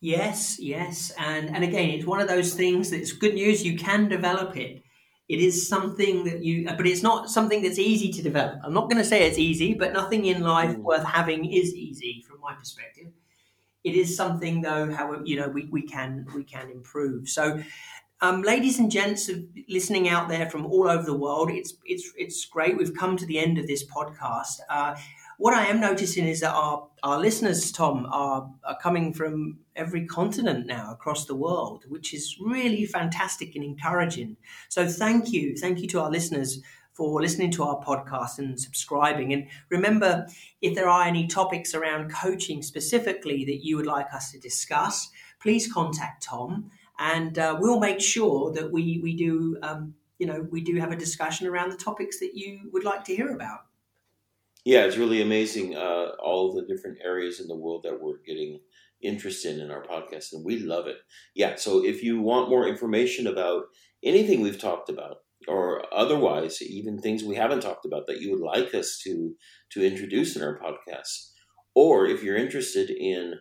Yes, 0.02 0.58
yes, 0.60 1.12
and 1.20 1.56
and 1.56 1.64
again, 1.64 1.90
it's 1.92 2.06
one 2.06 2.20
of 2.20 2.28
those 2.28 2.56
things 2.56 2.90
that's 2.90 3.12
good 3.12 3.36
news. 3.36 3.64
You 3.64 3.78
can 3.78 4.10
develop 4.10 4.58
it 4.58 4.84
it 5.30 5.40
is 5.40 5.68
something 5.68 6.26
that 6.26 6.44
you, 6.44 6.66
but 6.66 6.86
it's 6.86 7.02
not 7.02 7.30
something 7.30 7.62
that's 7.62 7.80
easy 7.80 8.12
to 8.12 8.22
develop. 8.22 8.60
I'm 8.64 8.74
not 8.74 8.90
going 8.90 9.02
to 9.02 9.08
say 9.08 9.26
it's 9.26 9.38
easy, 9.38 9.74
but 9.74 9.94
nothing 9.94 10.26
in 10.26 10.42
life 10.42 10.76
mm. 10.76 10.80
worth 10.80 11.06
having 11.06 11.52
is 11.52 11.74
easy 11.74 12.24
from 12.28 12.42
my 12.42 12.54
perspective. 12.54 13.08
It 13.84 13.96
is 13.96 14.16
something 14.16 14.62
though, 14.62 14.92
how 14.94 15.22
you 15.24 15.36
know 15.36 15.50
we, 15.50 15.66
we 15.72 15.82
can 15.82 16.26
we 16.36 16.44
can 16.44 16.70
improve. 16.70 17.30
So 17.30 17.62
um, 18.22 18.42
ladies 18.42 18.80
and 18.80 18.90
gents 18.90 19.30
listening 19.68 20.08
out 20.08 20.30
there 20.30 20.50
from 20.50 20.66
all 20.66 20.88
over 20.90 21.04
the 21.04 21.18
world, 21.18 21.52
it's 21.52 21.76
it's 21.86 22.12
it's 22.18 22.46
great. 22.46 22.78
We've 22.78 22.96
come 22.96 23.18
to 23.18 23.26
the 23.26 23.40
end 23.40 23.58
of 23.58 23.68
this 23.68 23.84
podcast. 23.86 24.60
Uh, 24.70 24.96
what 25.38 25.54
I 25.54 25.66
am 25.66 25.82
noticing 25.82 26.28
is 26.28 26.40
that 26.42 26.54
our, 26.54 26.88
our 27.02 27.20
listeners, 27.20 27.72
Tom, 27.72 28.08
are, 28.10 28.50
are 28.64 28.78
coming 28.78 29.14
from 29.14 29.58
every 29.76 30.06
continent 30.06 30.68
now 30.68 30.92
across 30.92 31.26
the 31.26 31.36
world, 31.36 31.84
which 31.90 32.14
is 32.14 32.38
really 32.40 32.86
fantastic 32.86 33.56
and 33.56 33.64
encouraging. 33.64 34.38
So 34.70 34.88
thank 34.88 35.34
you. 35.34 35.58
Thank 35.58 35.80
you 35.80 35.88
to 35.90 36.02
our 36.02 36.12
listeners 36.12 36.62
for 36.94 37.22
listening 37.22 37.52
to 37.52 37.64
our 37.64 37.84
podcast 37.84 38.38
and 38.38 38.60
subscribing. 38.60 39.34
And 39.34 39.48
remember, 39.70 40.28
if 40.62 40.76
there 40.76 40.90
are 40.90 41.04
any 41.04 41.28
topics 41.28 41.74
around 41.74 42.12
coaching 42.14 42.62
specifically 42.62 43.44
that 43.46 43.66
you 43.66 43.78
would 43.78 43.88
like 43.88 44.14
us 44.14 44.32
to 44.32 44.40
discuss, 44.40 45.10
please 45.42 45.72
contact 45.72 46.24
Tom 46.24 46.72
and 47.00 47.38
uh, 47.38 47.58
we'll 47.60 47.80
make 47.80 48.00
sure 48.00 48.52
that 48.54 48.72
we, 48.72 49.00
we 49.02 49.16
do, 49.16 49.58
um, 49.62 49.96
you 50.20 50.28
know, 50.28 50.48
we 50.52 50.62
do 50.62 50.76
have 50.80 50.92
a 50.92 50.96
discussion 50.96 51.48
around 51.48 51.72
the 51.72 51.78
topics 51.78 52.20
that 52.20 52.32
you 52.36 52.70
would 52.72 52.84
like 52.84 53.04
to 53.06 53.16
hear 53.16 53.32
about. 53.32 53.60
Yeah, 54.64 54.86
it's 54.86 54.98
really 54.98 55.22
amazing 55.22 55.76
uh, 55.76 56.12
all 56.20 56.54
the 56.54 56.66
different 56.66 57.00
areas 57.04 57.40
in 57.42 57.48
the 57.48 57.56
world 57.56 57.84
that 57.84 58.02
we're 58.02 58.20
getting 58.26 58.62
interested 59.02 59.60
in 59.60 59.70
our 59.70 59.84
podcast, 59.84 60.32
and 60.32 60.46
we 60.46 60.60
love 60.60 60.88
it. 60.88 60.98
Yeah, 61.36 61.56
so 61.56 61.84
if 61.84 62.02
you 62.02 62.22
want 62.22 62.50
more 62.50 62.66
information 62.66 63.28
about 63.28 63.64
anything 64.02 64.40
we've 64.40 64.60
talked 64.60 64.90
about, 64.90 65.18
or 65.48 65.84
otherwise, 65.94 66.62
even 66.62 67.00
things 67.00 67.24
we 67.24 67.36
haven't 67.36 67.62
talked 67.62 67.86
about 67.86 68.08
that 68.08 68.22
you 68.22 68.32
would 68.32 68.42
like 68.42 68.74
us 68.74 69.00
to 69.04 69.36
to 69.72 69.86
introduce 69.86 70.36
in 70.36 70.44
our 70.44 70.60
podcast, 70.60 71.32
or 71.76 72.06
if 72.06 72.24
you're 72.24 72.38
interested 72.38 72.90
in 72.90 73.36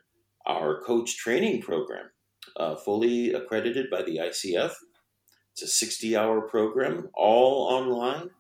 our 0.47 0.81
coach 0.83 1.17
training 1.17 1.63
program, 1.63 2.07
uh, 2.57 2.77
fully 2.77 3.33
accredited 3.33 3.87
by 3.91 4.03
the 4.03 4.19
ICF. 4.19 4.73
It's 5.53 5.63
a 5.63 5.69
60 5.69 6.17
hour 6.17 6.49
program, 6.49 7.11
all 7.15 7.69
online 7.71 8.31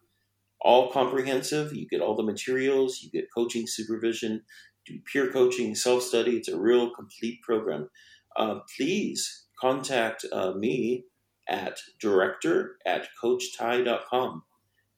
all 0.62 0.90
comprehensive. 0.90 1.74
You 1.74 1.86
get 1.88 2.00
all 2.00 2.16
the 2.16 2.22
materials, 2.22 3.00
you 3.02 3.10
get 3.10 3.28
coaching 3.34 3.66
supervision, 3.66 4.42
do 4.86 4.98
peer 5.12 5.30
coaching, 5.30 5.74
self 5.74 6.02
study. 6.02 6.36
It's 6.36 6.48
a 6.48 6.58
real 6.58 6.90
complete 6.90 7.42
program. 7.42 7.88
Uh, 8.36 8.60
please 8.76 9.46
contact 9.60 10.24
uh, 10.32 10.52
me 10.52 11.04
at 11.52 11.78
director 12.00 12.76
at 12.86 13.06
coachty.com 13.22 14.42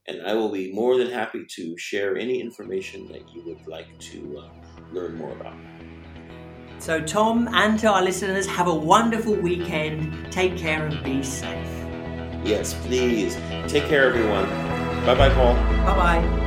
and 0.06 0.22
I 0.26 0.34
will 0.34 0.50
be 0.50 0.72
more 0.72 0.98
than 0.98 1.10
happy 1.10 1.44
to 1.56 1.78
share 1.78 2.16
any 2.16 2.40
information 2.40 3.08
that 3.08 3.28
you 3.34 3.42
would 3.46 3.66
like 3.66 3.98
to 3.98 4.38
uh, 4.38 4.50
learn 4.92 5.16
more 5.16 5.32
about. 5.32 5.56
So, 6.78 7.00
Tom, 7.00 7.48
and 7.52 7.78
to 7.80 7.88
our 7.88 8.02
listeners, 8.02 8.46
have 8.46 8.66
a 8.66 8.74
wonderful 8.74 9.34
weekend. 9.34 10.30
Take 10.30 10.56
care 10.56 10.84
and 10.86 11.02
be 11.02 11.22
safe. 11.22 11.66
Yes, 12.44 12.74
please. 12.86 13.36
Take 13.66 13.84
care, 13.84 14.06
everyone. 14.06 14.44
Bye 15.06 15.14
bye, 15.14 15.30
Paul. 15.30 15.54
Bye 15.84 16.20
bye. 16.20 16.40